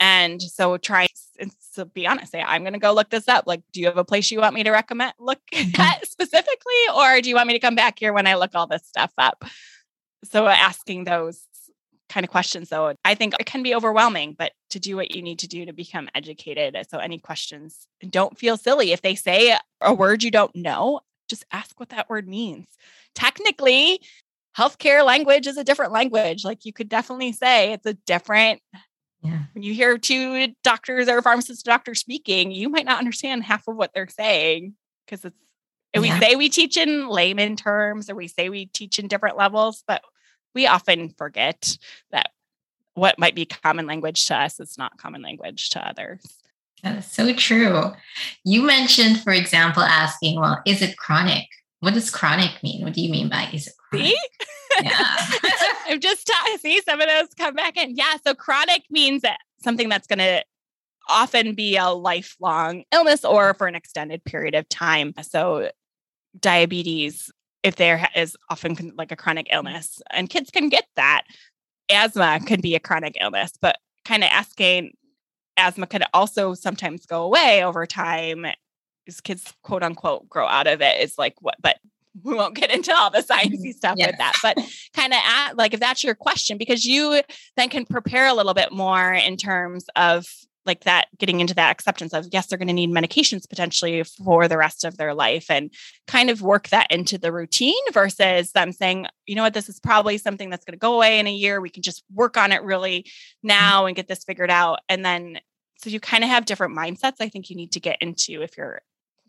[0.00, 1.06] And so try
[1.38, 3.44] and so be honest, say, I'm going to go look this up.
[3.46, 5.80] Like, do you have a place you want me to recommend look mm-hmm.
[5.80, 6.72] at specifically?
[6.96, 9.12] Or do you want me to come back here when I look all this stuff
[9.18, 9.44] up?
[10.24, 11.40] So asking those
[12.08, 15.22] kind of questions though i think it can be overwhelming but to do what you
[15.22, 19.56] need to do to become educated so any questions don't feel silly if they say
[19.80, 22.66] a word you don't know just ask what that word means
[23.14, 24.00] technically
[24.56, 28.60] healthcare language is a different language like you could definitely say it's a different
[29.24, 29.42] yeah.
[29.54, 33.76] when you hear two doctors or pharmacist doctors speaking you might not understand half of
[33.76, 35.36] what they're saying because it's
[35.94, 36.00] yeah.
[36.00, 39.82] we say we teach in layman terms or we say we teach in different levels
[39.88, 40.02] but
[40.54, 41.76] we often forget
[42.12, 42.30] that
[42.94, 46.22] what might be common language to us is not common language to others.
[46.82, 47.92] That is so true.
[48.44, 51.46] You mentioned, for example, asking, well, is it chronic?
[51.80, 52.82] What does chronic mean?
[52.82, 54.08] What do you mean by is it chronic?
[54.08, 54.18] See?
[54.82, 55.16] Yeah.
[55.86, 57.96] I'm just ta- see some of those come back in.
[57.96, 58.16] Yeah.
[58.26, 60.44] So chronic means that something that's going to
[61.08, 65.12] often be a lifelong illness or for an extended period of time.
[65.22, 65.70] So
[66.40, 67.30] diabetes,
[67.64, 69.56] if there is often like a chronic mm-hmm.
[69.56, 71.22] illness and kids can get that
[71.90, 74.92] asthma can be a chronic illness but kind of asking
[75.56, 78.46] asthma could also sometimes go away over time
[79.06, 81.76] as kids quote unquote grow out of it is like what but
[82.22, 83.70] we won't get into all the sciencey mm-hmm.
[83.70, 84.08] stuff yes.
[84.08, 84.56] with that but
[84.94, 87.20] kind of at like if that's your question because you
[87.56, 90.26] then can prepare a little bit more in terms of
[90.66, 94.48] like that getting into that acceptance of yes they're going to need medications potentially for
[94.48, 95.72] the rest of their life and
[96.06, 99.80] kind of work that into the routine versus them saying you know what this is
[99.80, 102.52] probably something that's going to go away in a year we can just work on
[102.52, 103.48] it really mm-hmm.
[103.48, 105.38] now and get this figured out and then
[105.78, 108.56] so you kind of have different mindsets i think you need to get into if
[108.56, 108.80] you're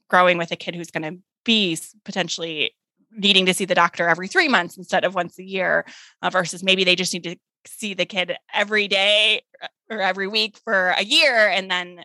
[0.10, 2.72] growing with a kid who's going to be potentially
[3.16, 5.86] needing to see the doctor every three months instead of once a year
[6.22, 10.28] uh, versus maybe they just need to see the kid every day uh, or every
[10.28, 12.02] week for a year and then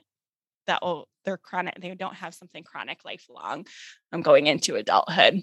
[0.67, 3.67] that will they're chronic they don't have something chronic lifelong
[4.13, 5.43] i'm going into adulthood.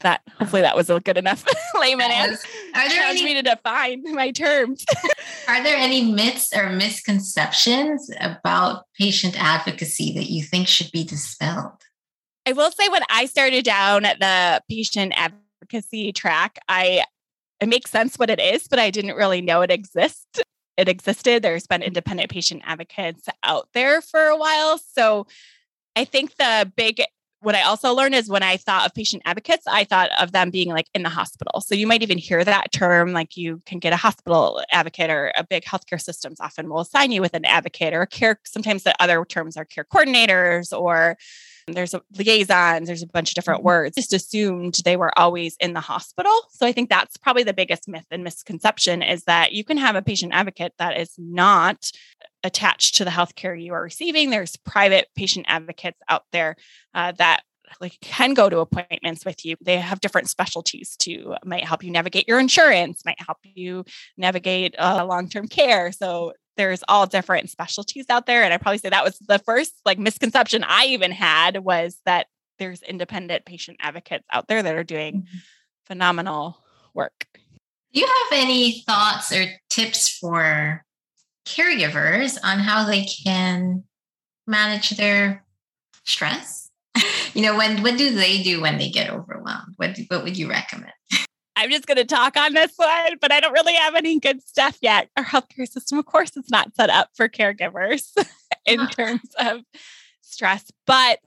[0.00, 1.44] That hopefully that was a good enough
[1.80, 4.84] layman answer are there any, me to define my terms.
[5.48, 11.82] Are there any myths or misconceptions about patient advocacy that you think should be dispelled
[12.46, 17.04] i will say when i started down the patient advocacy track i
[17.60, 20.40] it makes sense what it is but i didn't really know it exists
[20.76, 21.42] it existed.
[21.42, 24.78] There's been independent patient advocates out there for a while.
[24.78, 25.26] So
[25.96, 27.02] I think the big
[27.40, 30.50] what I also learned is when I thought of patient advocates, I thought of them
[30.50, 31.60] being like in the hospital.
[31.60, 35.32] So you might even hear that term, like you can get a hospital advocate or
[35.36, 38.38] a big healthcare systems often will assign you with an advocate or care.
[38.44, 41.18] Sometimes the other terms are care coordinators or
[41.66, 43.68] there's a liaisons, there's a bunch of different mm-hmm.
[43.68, 43.96] words.
[43.96, 46.32] Just assumed they were always in the hospital.
[46.50, 49.96] So I think that's probably the biggest myth and misconception is that you can have
[49.96, 51.90] a patient advocate that is not
[52.44, 54.30] attached to the healthcare you are receiving.
[54.30, 56.56] There's private patient advocates out there
[56.94, 57.42] uh, that
[57.80, 59.56] like can go to appointments with you.
[59.60, 61.34] They have different specialties too.
[61.44, 63.84] Might help you navigate your insurance, might help you
[64.16, 65.92] navigate uh, long-term care.
[65.92, 69.74] So there's all different specialties out there and i probably say that was the first
[69.84, 72.26] like misconception i even had was that
[72.62, 75.38] there's independent patient advocates out there that are doing mm-hmm.
[75.86, 76.58] phenomenal
[76.94, 77.26] work.
[77.92, 80.84] Do you have any thoughts or tips for
[81.46, 83.84] caregivers on how they can
[84.46, 85.44] manage their
[86.04, 86.70] stress?
[87.34, 89.72] You know when what do they do when they get overwhelmed?
[89.76, 90.92] What, what would you recommend
[91.56, 94.42] I'm just going to talk on this one, but I don't really have any good
[94.42, 95.08] stuff yet.
[95.16, 98.10] Our healthcare system, of course, is not set up for caregivers
[98.66, 98.90] in uh-huh.
[98.90, 99.62] terms of
[100.22, 100.70] stress.
[100.86, 101.18] But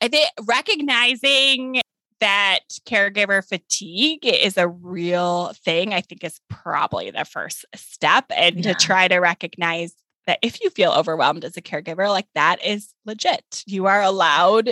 [0.00, 1.80] I think recognizing
[2.20, 8.26] that caregiver fatigue is a real thing, I think is probably the first step.
[8.34, 8.72] And yeah.
[8.72, 9.94] to try to recognize
[10.26, 13.62] that if you feel overwhelmed as a caregiver, like that is legit.
[13.66, 14.70] You are allowed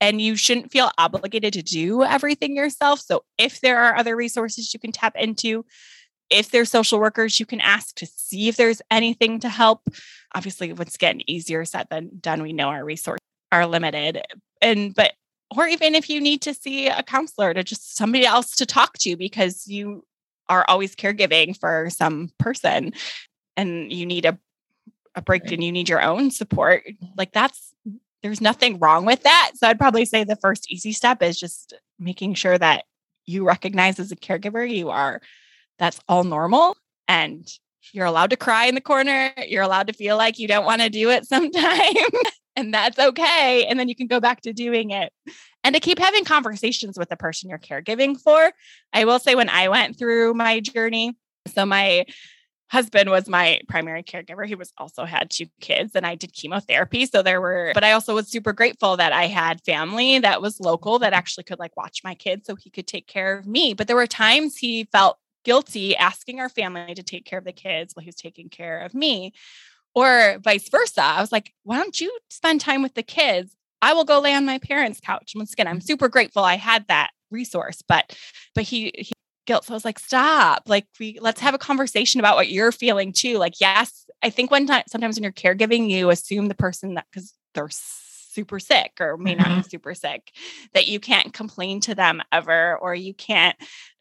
[0.00, 3.00] and you shouldn't feel obligated to do everything yourself.
[3.00, 5.64] So if there are other resources you can tap into,
[6.30, 9.88] if there's social workers you can ask to see if there's anything to help.
[10.34, 12.42] Obviously, once again, easier said than done.
[12.42, 14.22] We know our resources are limited.
[14.60, 15.12] And but
[15.56, 18.98] or even if you need to see a counselor to just somebody else to talk
[18.98, 20.04] to because you
[20.48, 22.92] are always caregiving for some person
[23.56, 24.38] and you need a
[25.14, 26.84] a break and you need your own support
[27.16, 27.74] like that's
[28.22, 29.52] there's nothing wrong with that.
[29.54, 32.84] So I'd probably say the first easy step is just making sure that
[33.26, 35.20] you recognize as a caregiver you are
[35.78, 36.76] that's all normal
[37.06, 37.46] and
[37.92, 39.32] you're allowed to cry in the corner.
[39.46, 41.94] You're allowed to feel like you don't want to do it sometime
[42.56, 43.66] and that's okay.
[43.66, 45.12] And then you can go back to doing it
[45.62, 48.52] and to keep having conversations with the person you're caregiving for.
[48.92, 52.04] I will say when I went through my journey, so my
[52.70, 54.46] husband was my primary caregiver.
[54.46, 57.06] He was also had two kids and I did chemotherapy.
[57.06, 60.60] So there were, but I also was super grateful that I had family that was
[60.60, 63.74] local that actually could like watch my kids so he could take care of me.
[63.74, 67.52] But there were times he felt guilty asking our family to take care of the
[67.52, 69.32] kids while he was taking care of me.
[69.94, 71.02] Or vice versa.
[71.02, 73.56] I was like, why don't you spend time with the kids?
[73.80, 75.32] I will go lay on my parents' couch.
[75.34, 75.86] Once again, I'm mm-hmm.
[75.86, 78.16] super grateful I had that resource, but
[78.54, 79.12] but he, he
[79.48, 79.64] guilt.
[79.64, 80.64] So I was like, stop.
[80.66, 83.38] Like we let's have a conversation about what you're feeling too.
[83.38, 87.06] Like, yes, I think one time sometimes when you're caregiving, you assume the person that
[87.10, 89.38] because they're super sick or may mm-hmm.
[89.38, 89.68] not be mm-hmm.
[89.68, 90.30] super sick,
[90.74, 93.56] that you can't complain to them ever, or you can't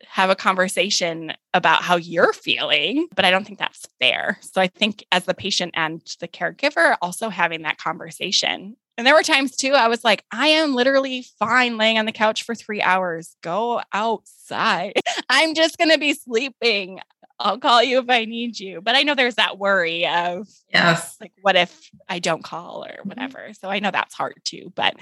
[0.06, 3.08] have a conversation about how you're feeling.
[3.16, 4.38] But I don't think that's fair.
[4.42, 9.14] So I think as the patient and the caregiver, also having that conversation and there
[9.14, 12.56] were times too, I was like, I am literally fine laying on the couch for
[12.56, 13.36] three hours.
[13.44, 14.94] Go outside.
[15.30, 17.00] I'm just going to be sleeping.
[17.40, 18.82] I'll call you if I need you.
[18.82, 22.90] But I know there's that worry of, yes, like, what if I don't call or
[22.90, 23.10] mm-hmm.
[23.10, 23.50] whatever.
[23.54, 24.74] So I know that's hard too.
[24.76, 24.96] But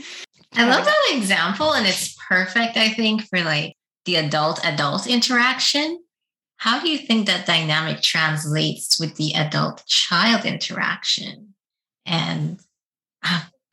[0.53, 1.73] I love that example.
[1.73, 6.01] And it's perfect, I think, for like the adult adult interaction.
[6.57, 11.53] How do you think that dynamic translates with the adult child interaction?
[12.05, 12.59] And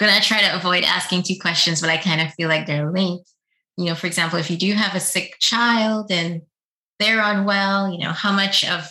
[0.06, 3.28] gonna try to avoid asking two questions, but I kind of feel like they're linked.
[3.76, 6.42] You know, for example, if you do have a sick child and
[6.98, 8.86] they're unwell, you know, how much of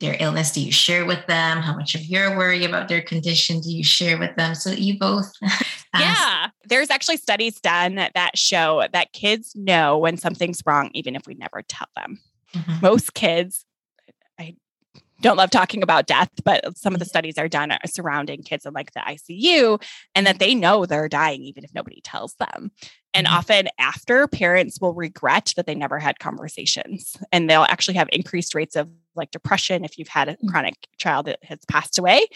[0.00, 1.58] their illness do you share with them?
[1.58, 4.54] How much of your worry about their condition do you share with them?
[4.54, 5.30] So you both.
[5.98, 6.50] yeah.
[6.64, 11.34] There's actually studies done that show that kids know when something's wrong, even if we
[11.34, 12.20] never tell them.
[12.54, 12.78] Mm-hmm.
[12.80, 13.64] Most kids
[15.20, 17.10] don't love talking about death, but some of the mm-hmm.
[17.10, 19.82] studies are done uh, surrounding kids in like the ICU
[20.14, 22.70] and that they know they're dying even if nobody tells them.
[23.14, 23.36] And mm-hmm.
[23.36, 28.54] often after parents will regret that they never had conversations and they'll actually have increased
[28.54, 30.48] rates of like depression if you've had a mm.
[30.48, 32.26] chronic child that has passed away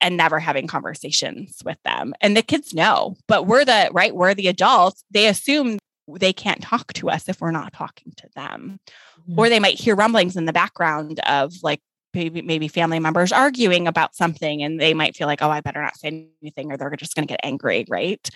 [0.00, 2.14] and never having conversations with them.
[2.20, 5.04] And the kids know, but we're the right, we're the adults.
[5.10, 8.80] They assume they can't talk to us if we're not talking to them.
[9.20, 9.38] Mm-hmm.
[9.38, 11.80] Or they might hear rumblings in the background of like
[12.14, 15.82] maybe maybe family members arguing about something and they might feel like, oh, I better
[15.82, 18.28] not say anything or they're just going to get angry, right?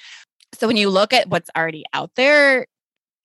[0.55, 2.67] So when you look at what's already out there,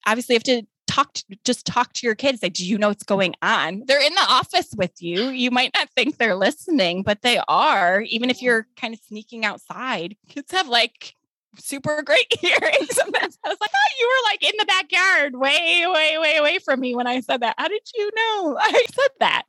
[0.06, 2.90] obviously you have to talk to, just talk to your kids say do you know
[2.90, 3.84] what's going on?
[3.88, 5.30] They're in the office with you.
[5.30, 9.46] You might not think they're listening but they are even if you're kind of sneaking
[9.46, 10.16] outside.
[10.30, 11.16] Kids have like
[11.60, 15.86] super great hearing sometimes i was like oh you were like in the backyard way
[15.86, 17.54] way way away from me when i said that.
[17.58, 18.58] How did you know?
[18.60, 19.44] I said that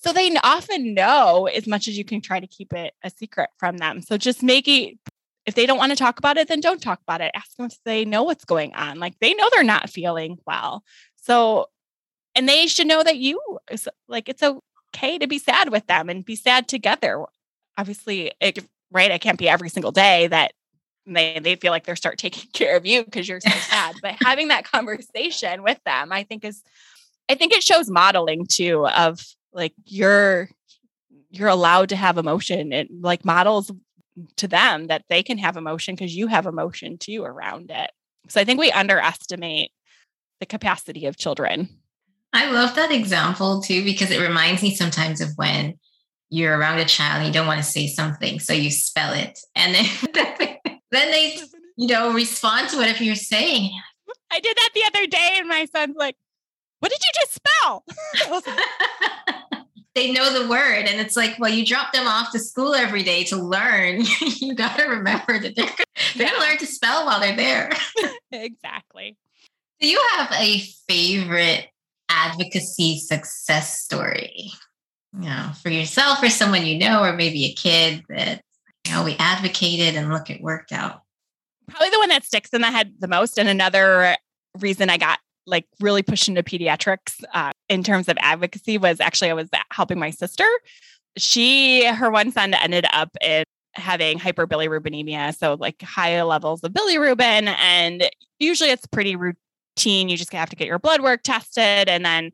[0.00, 3.50] so they often know as much as you can try to keep it a secret
[3.58, 4.98] from them so just make it
[5.46, 7.32] if they don't want to talk about it, then don't talk about it.
[7.34, 8.98] Ask them if they know what's going on.
[8.98, 10.84] Like they know they're not feeling well.
[11.16, 11.66] So,
[12.34, 13.40] and they should know that you,
[14.08, 17.24] like, it's okay to be sad with them and be sad together.
[17.76, 19.10] Obviously, it, right?
[19.10, 20.52] It can't be every single day that
[21.06, 23.96] they, they feel like they start taking care of you because you're so sad.
[24.02, 26.62] but having that conversation with them, I think is,
[27.28, 29.20] I think it shows modeling too of
[29.52, 30.48] like you're
[31.30, 33.70] you're allowed to have emotion and like models
[34.36, 37.90] to them that they can have emotion because you have emotion too around it.
[38.28, 39.70] So I think we underestimate
[40.40, 41.68] the capacity of children.
[42.32, 45.78] I love that example too, because it reminds me sometimes of when
[46.30, 48.38] you're around a child and you don't want to say something.
[48.38, 49.38] So you spell it.
[49.54, 49.84] And then,
[50.90, 51.38] then they,
[51.76, 53.70] you know, respond to whatever you're saying.
[54.32, 56.16] I did that the other day, and my son's like,
[56.78, 57.84] What did you just spell?
[59.94, 63.02] They know the word and it's like well you drop them off to school every
[63.02, 64.02] day to learn.
[64.40, 66.30] You got to remember that they're, they're yeah.
[66.30, 67.70] going to learn to spell while they're there.
[68.32, 69.16] Exactly.
[69.80, 71.66] Do you have a favorite
[72.08, 74.52] advocacy success story?
[75.12, 78.42] You know for yourself or someone you know or maybe a kid that
[78.86, 81.02] you know we advocated and look it worked out?
[81.68, 84.16] Probably the one that sticks in the head the most and another
[84.58, 89.30] reason i got like really pushed into pediatrics uh, in terms of advocacy was actually
[89.30, 90.46] I was helping my sister.
[91.16, 93.44] She, her one son ended up in
[93.74, 100.08] having hyperbilirubinemia, so like high levels of bilirubin, and usually it's pretty routine.
[100.08, 102.32] You just have to get your blood work tested, and then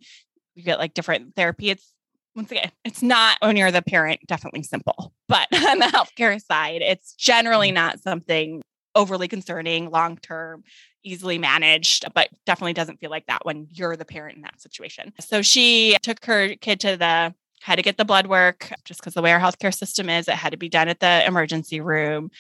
[0.54, 1.70] you get like different therapy.
[1.70, 1.92] It's
[2.34, 5.12] once again, it's not when you're the parent, definitely simple.
[5.28, 7.74] But on the healthcare side, it's generally mm.
[7.74, 8.62] not something
[8.96, 10.64] overly concerning long term
[11.04, 15.12] easily managed, but definitely doesn't feel like that when you're the parent in that situation.
[15.20, 19.14] So she took her kid to the had to get the blood work just because
[19.14, 22.30] the way our healthcare system is, it had to be done at the emergency room.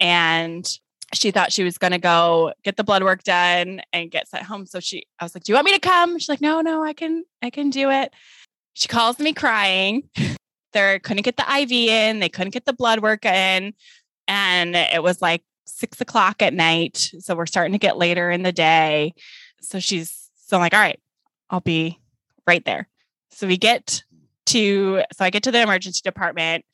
[0.00, 0.66] And
[1.14, 4.44] she thought she was going to go get the blood work done and get sent
[4.44, 4.66] home.
[4.66, 6.82] So she, I was like, "Do you want me to come?" She's like, "No, no,
[6.82, 8.12] I can, I can do it."
[8.74, 10.08] She calls me crying.
[10.72, 12.18] they couldn't get the IV in.
[12.20, 13.74] They couldn't get the blood work in,
[14.26, 17.10] and it was like six o'clock at night.
[17.20, 19.14] So we're starting to get later in the day.
[19.60, 21.00] So she's so I'm like, all right,
[21.50, 21.98] I'll be
[22.46, 22.88] right there.
[23.30, 24.02] So we get
[24.46, 26.64] to so I get to the emergency department.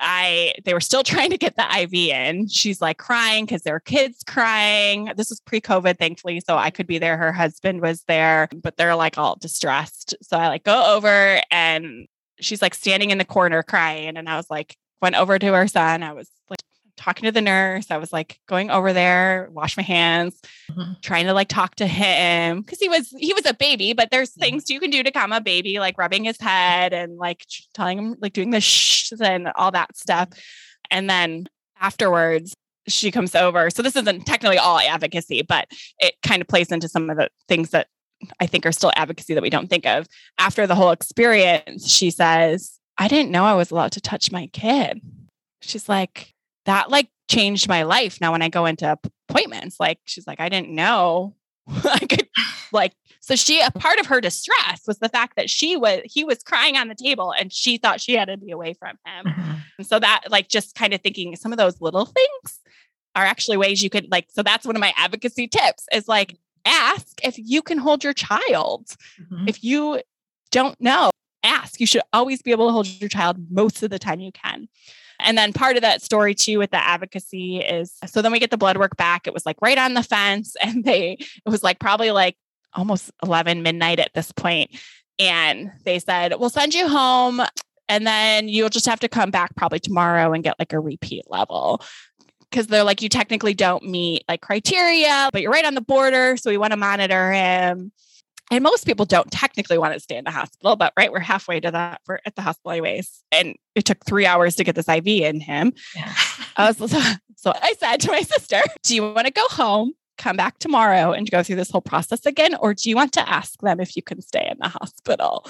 [0.00, 2.48] I they were still trying to get the IV in.
[2.48, 5.12] She's like crying because there were kids crying.
[5.16, 7.16] This was pre-COVID, thankfully, so I could be there.
[7.16, 10.14] Her husband was there, but they're like all distressed.
[10.22, 12.06] So I like go over and
[12.40, 15.66] she's like standing in the corner crying, and I was like went over to her
[15.66, 16.02] son.
[16.02, 16.60] I was like
[16.96, 17.90] talking to the nurse.
[17.90, 20.40] I was like going over there, wash my hands,
[20.70, 20.92] mm-hmm.
[21.02, 24.30] trying to like talk to him because he was he was a baby, but there's
[24.30, 27.98] things you can do to calm a baby, like rubbing his head and like telling
[27.98, 30.28] him like doing the shh and all that stuff.
[30.90, 31.48] And then
[31.80, 32.54] afterwards,
[32.88, 33.70] she comes over.
[33.70, 35.68] So this isn't technically all advocacy, but
[35.98, 37.88] it kind of plays into some of the things that
[38.40, 40.06] I think are still advocacy that we don't think of.
[40.38, 44.48] After the whole experience, she says, I didn't know I was allowed to touch my
[44.48, 45.00] kid.
[45.60, 46.31] She's like,
[46.66, 48.98] that like changed my life now when I go into
[49.28, 49.76] appointments.
[49.80, 51.34] Like she's like, I didn't know
[51.84, 52.28] I could
[52.72, 56.24] like so she a part of her distress was the fact that she was he
[56.24, 59.26] was crying on the table and she thought she had to be away from him.
[59.26, 59.52] Mm-hmm.
[59.78, 62.60] And so that like just kind of thinking some of those little things
[63.14, 66.36] are actually ways you could like so that's one of my advocacy tips is like
[66.64, 68.88] ask if you can hold your child.
[69.20, 69.48] Mm-hmm.
[69.48, 70.00] If you
[70.50, 71.10] don't know,
[71.42, 71.80] ask.
[71.80, 74.68] You should always be able to hold your child most of the time you can.
[75.24, 78.50] And then part of that story too with the advocacy is so then we get
[78.50, 79.26] the blood work back.
[79.26, 82.36] It was like right on the fence and they it was like probably like
[82.74, 84.70] almost 11 midnight at this point
[85.18, 87.42] and they said, "We'll send you home
[87.88, 91.24] and then you'll just have to come back probably tomorrow and get like a repeat
[91.28, 91.82] level."
[92.50, 96.36] Because they're like, you technically don't meet like criteria, but you're right on the border.
[96.36, 97.92] So we want to monitor him.
[98.50, 101.60] And most people don't technically want to stay in the hospital, but right, we're halfway
[101.60, 102.00] to that.
[102.06, 103.22] We're at the hospital anyways.
[103.30, 105.72] And it took three hours to get this IV in him.
[105.94, 106.12] Yeah.
[106.56, 107.00] I was, so,
[107.36, 111.12] so I said to my sister, Do you want to go home, come back tomorrow
[111.12, 112.54] and go through this whole process again?
[112.56, 115.46] Or do you want to ask them if you can stay in the hospital?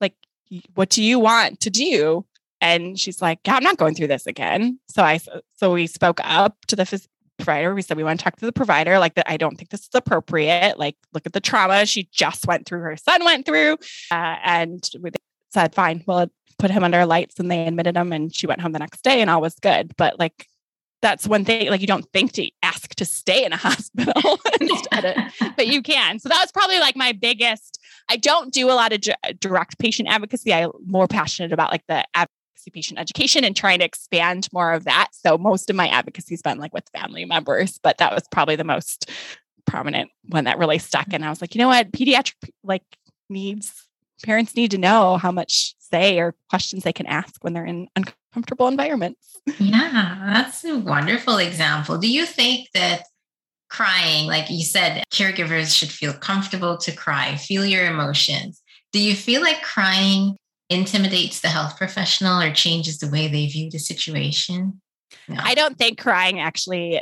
[0.00, 0.14] Like,
[0.74, 2.24] what do you want to do?
[2.60, 4.80] And she's like, yeah, I'm not going through this again.
[4.88, 5.20] So I,
[5.56, 7.06] so we spoke up to the phys-
[7.38, 7.74] provider.
[7.74, 9.30] We said we want to talk to the provider, like that.
[9.30, 10.78] I don't think this is appropriate.
[10.78, 12.80] Like, look at the trauma she just went through.
[12.80, 13.74] Her son went through,
[14.10, 15.10] uh, and we
[15.52, 16.28] said, fine, well,
[16.58, 19.20] put him under lights, and they admitted him, and she went home the next day,
[19.20, 19.96] and all was good.
[19.96, 20.46] But like,
[21.00, 21.70] that's one thing.
[21.70, 25.16] Like, you don't think to ask to stay in a hospital instead, of,
[25.56, 26.18] but you can.
[26.18, 27.78] So that was probably like my biggest.
[28.08, 29.00] I don't do a lot of
[29.38, 30.52] direct patient advocacy.
[30.52, 32.04] I'm more passionate about like the
[32.72, 35.08] patient education and trying to expand more of that.
[35.12, 38.56] So most of my advocacy has been like with family members, but that was probably
[38.56, 39.10] the most
[39.66, 41.06] prominent one that really stuck.
[41.12, 42.84] And I was like, you know what, pediatric like
[43.28, 43.88] needs
[44.22, 47.88] parents need to know how much say or questions they can ask when they're in
[47.96, 49.36] uncomfortable environments.
[49.58, 51.98] Yeah, that's a wonderful example.
[51.98, 53.04] Do you think that
[53.70, 58.62] crying, like you said, caregivers should feel comfortable to cry, feel your emotions?
[58.92, 60.36] Do you feel like crying
[60.70, 64.80] intimidates the health professional or changes the way they view the situation?
[65.26, 65.36] No.
[65.38, 67.00] I don't think crying actually,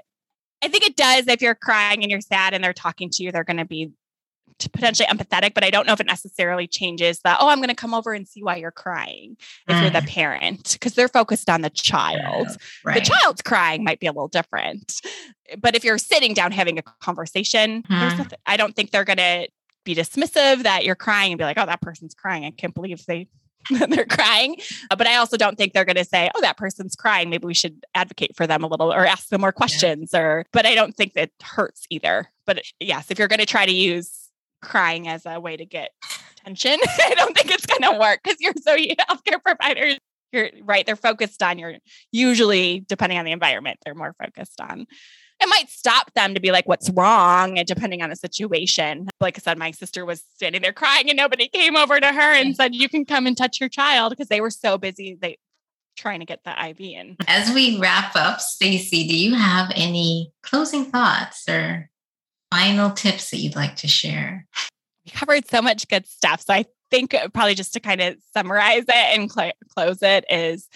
[0.63, 1.27] I think it does.
[1.27, 3.91] If you're crying and you're sad and they're talking to you, they're going to be
[4.73, 7.75] potentially empathetic, but I don't know if it necessarily changes that, oh, I'm going to
[7.75, 9.37] come over and see why you're crying
[9.69, 9.83] if mm.
[9.83, 10.09] you're the mm.
[10.09, 12.47] parent, because they're focused on the child.
[12.49, 12.95] Yeah, right.
[12.95, 14.95] The child's crying might be a little different.
[15.59, 18.19] But if you're sitting down having a conversation, mm.
[18.19, 19.49] nothing, I don't think they're going to
[19.85, 22.45] be dismissive that you're crying and be like, oh, that person's crying.
[22.45, 23.29] I can't believe they
[23.89, 24.57] they're crying.
[24.91, 27.31] Uh, but I also don't think they're going to say, oh, that person's crying.
[27.31, 30.21] Maybe we should advocate for them a little or ask them more questions yeah.
[30.21, 32.31] or, but I don't think that hurts either.
[32.47, 34.31] But yes, if you're going to try to use
[34.63, 35.91] crying as a way to get
[36.33, 38.77] attention, I don't think it's going to work because you're so
[39.11, 39.99] healthcare providers.
[40.33, 40.85] You're right.
[40.85, 41.75] They're focused on your,
[42.11, 44.87] usually, depending on the environment, they're more focused on
[45.41, 47.59] it might stop them to be like, what's wrong?
[47.59, 49.09] And depending on the situation.
[49.21, 52.33] Like I said, my sister was standing there crying and nobody came over to her
[52.33, 55.17] and said, you can come and touch your child because they were so busy.
[55.21, 55.39] They
[55.97, 57.17] trying to get the IV in.
[57.27, 61.91] As we wrap up, Stacie, do you have any closing thoughts or
[62.51, 64.47] final tips that you'd like to share?
[65.05, 66.43] We covered so much good stuff.
[66.43, 70.69] So I think probably just to kind of summarize it and cl- close it is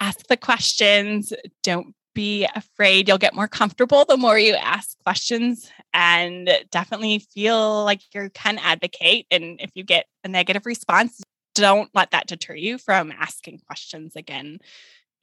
[0.00, 1.32] ask the questions,
[1.62, 3.06] don't be afraid.
[3.06, 8.58] You'll get more comfortable the more you ask questions and definitely feel like you can
[8.58, 9.28] advocate.
[9.30, 11.22] And if you get a negative response,
[11.54, 14.58] don't let that deter you from asking questions again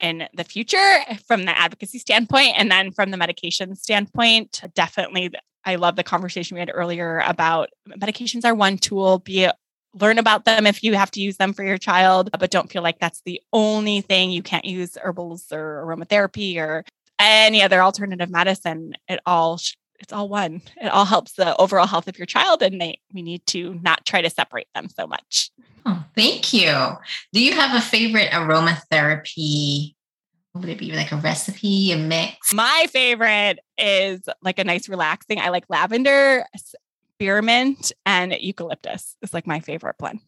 [0.00, 2.54] in the future from the advocacy standpoint.
[2.56, 5.34] And then from the medication standpoint, definitely,
[5.66, 9.54] I love the conversation we had earlier about medications are one tool, be it
[10.00, 12.82] learn about them if you have to use them for your child, but don't feel
[12.82, 14.30] like that's the only thing.
[14.30, 16.84] You can't use herbals or aromatherapy or
[17.18, 18.94] any other alternative medicine.
[19.08, 19.58] It all
[19.98, 20.62] it's all one.
[20.76, 24.04] It all helps the overall health of your child, and they, we need to not
[24.04, 25.50] try to separate them so much.
[25.86, 26.70] Oh, thank you.
[27.32, 29.94] Do you have a favorite aromatherapy?
[30.54, 32.52] Would it be like a recipe, a mix?
[32.52, 35.38] My favorite is like a nice relaxing.
[35.38, 36.44] I like lavender,
[37.16, 40.20] spearmint and eucalyptus is like my favorite blend.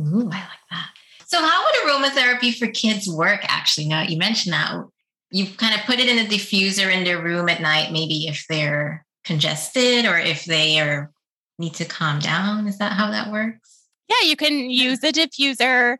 [0.00, 0.88] Ooh, I like that.
[1.26, 3.40] So, how would aromatherapy for kids work?
[3.44, 4.84] Actually, now you mentioned that
[5.30, 8.44] you kind of put it in a diffuser in their room at night, maybe if
[8.48, 11.10] they're congested or if they are
[11.58, 12.66] need to calm down.
[12.66, 13.86] Is that how that works?
[14.08, 15.96] Yeah, you can use a diffuser.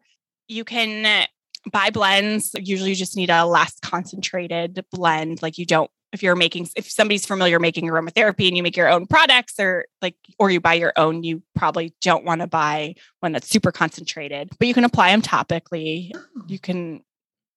[0.49, 1.27] You can uh,
[1.71, 2.55] buy blends.
[2.59, 5.41] Usually, you just need a less concentrated blend.
[5.41, 8.89] Like you don't if you're making if somebody's familiar making aromatherapy and you make your
[8.89, 12.95] own products or like or you buy your own you probably don't want to buy
[13.21, 16.13] one that's super concentrated but you can apply them topically
[16.47, 17.03] you can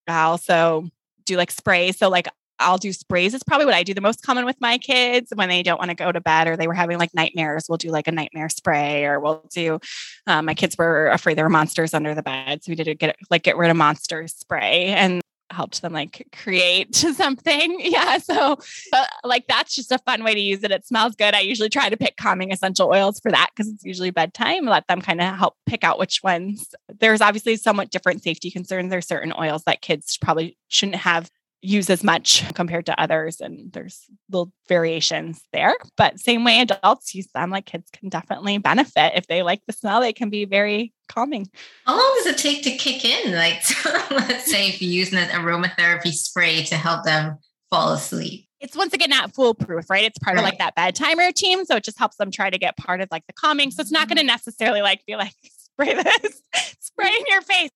[0.07, 0.89] also
[1.25, 2.27] do like sprays so like
[2.59, 3.33] I'll do sprays.
[3.33, 5.89] It's probably what I do the most common with my kids when they don't want
[5.89, 7.65] to go to bed or they were having like nightmares.
[7.67, 9.79] We'll do like a nightmare spray, or we'll do.
[10.27, 12.95] Um, my kids were afraid there were monsters under the bed, so we did a
[12.95, 15.21] get like get rid of monsters spray, and
[15.51, 17.79] helped them like create something.
[17.79, 18.17] Yeah.
[18.17, 18.57] So,
[18.91, 20.71] but like that's just a fun way to use it.
[20.71, 21.33] It smells good.
[21.33, 24.65] I usually try to pick calming essential oils for that because it's usually bedtime.
[24.65, 26.73] Let them kind of help pick out which ones.
[26.99, 28.89] There's obviously somewhat different safety concerns.
[28.89, 31.29] There's certain oils that kids probably shouldn't have
[31.65, 37.13] use as much compared to others and there's little variations there but same way adults
[37.15, 40.45] use them like kids can definitely benefit if they like the smell they can be
[40.45, 41.49] very calming
[41.85, 43.61] how long does it take to kick in like
[44.11, 47.37] let's say if you're using an aromatherapy spray to help them
[47.69, 50.03] fall asleep it's once again not foolproof, right?
[50.03, 50.41] It's part right.
[50.41, 51.65] of like that bedtime routine.
[51.65, 53.69] So it just helps them try to get part of like the calming.
[53.69, 54.15] So it's not mm-hmm.
[54.15, 56.41] going to necessarily like be like spray this,
[56.79, 57.69] spray in your face.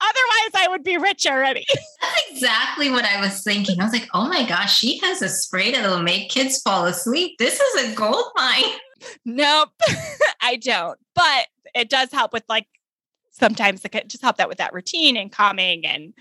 [0.00, 1.66] Otherwise, I would be rich already.
[2.00, 3.80] That's exactly what I was thinking.
[3.80, 7.36] I was like, oh my gosh, she has a spray that'll make kids fall asleep.
[7.38, 8.64] This is a gold mine.
[9.24, 9.70] Nope,
[10.40, 10.98] I don't.
[11.14, 12.66] But it does help with like
[13.30, 16.12] sometimes it just help that with that routine and calming and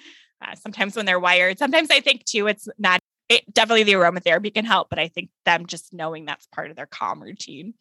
[0.42, 1.58] uh, sometimes when they're wired.
[1.60, 3.00] Sometimes I think too, it's not
[3.30, 6.76] it, definitely the aromatherapy can help, but I think them just knowing that's part of
[6.76, 7.76] their calm routine.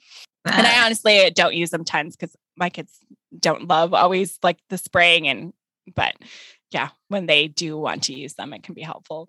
[0.45, 2.99] And I honestly don't use them tons because my kids
[3.39, 5.53] don't love always like the spraying and
[5.95, 6.15] but
[6.71, 9.29] yeah, when they do want to use them, it can be helpful.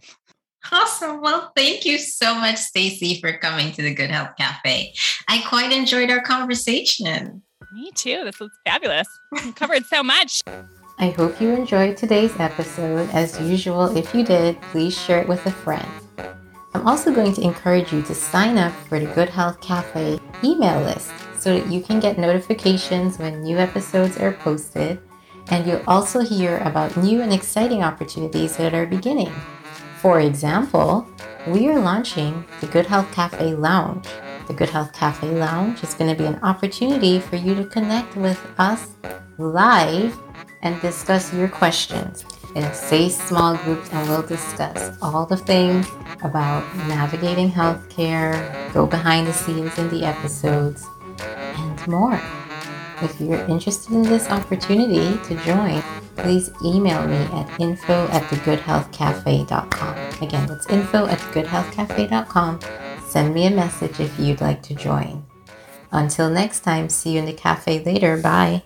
[0.72, 1.22] Awesome.
[1.22, 4.94] Well, thank you so much, Stacie, for coming to the Good Health Cafe.
[5.28, 7.42] I quite enjoyed our conversation.
[7.74, 8.24] Me too.
[8.26, 9.08] This was fabulous.
[9.32, 10.42] We covered so much.
[10.98, 13.10] I hope you enjoyed today's episode.
[13.12, 15.88] As usual, if you did, please share it with a friend.
[16.74, 20.82] I'm also going to encourage you to sign up for the Good Health Cafe email
[20.82, 25.00] list so that you can get notifications when new episodes are posted
[25.50, 29.32] and you'll also hear about new and exciting opportunities that are beginning.
[29.98, 31.08] For example,
[31.48, 34.08] we are launching the Good Health Cafe Lounge.
[34.48, 38.16] The Good Health Cafe Lounge is going to be an opportunity for you to connect
[38.16, 38.90] with us
[39.38, 40.18] live
[40.62, 42.26] and discuss your questions
[42.56, 45.88] in a safe small group and we'll discuss all the things
[46.24, 50.86] about navigating healthcare, go behind the scenes in the episodes,
[51.20, 52.20] and more.
[53.02, 55.82] If you're interested in this opportunity to join,
[56.16, 60.22] please email me at info at thegoodhealthcafe.com.
[60.22, 62.60] Again, that's info at thegoodhealthcafe.com.
[63.08, 65.26] Send me a message if you'd like to join.
[65.92, 68.18] Until next time, see you in the cafe later.
[68.18, 68.64] Bye.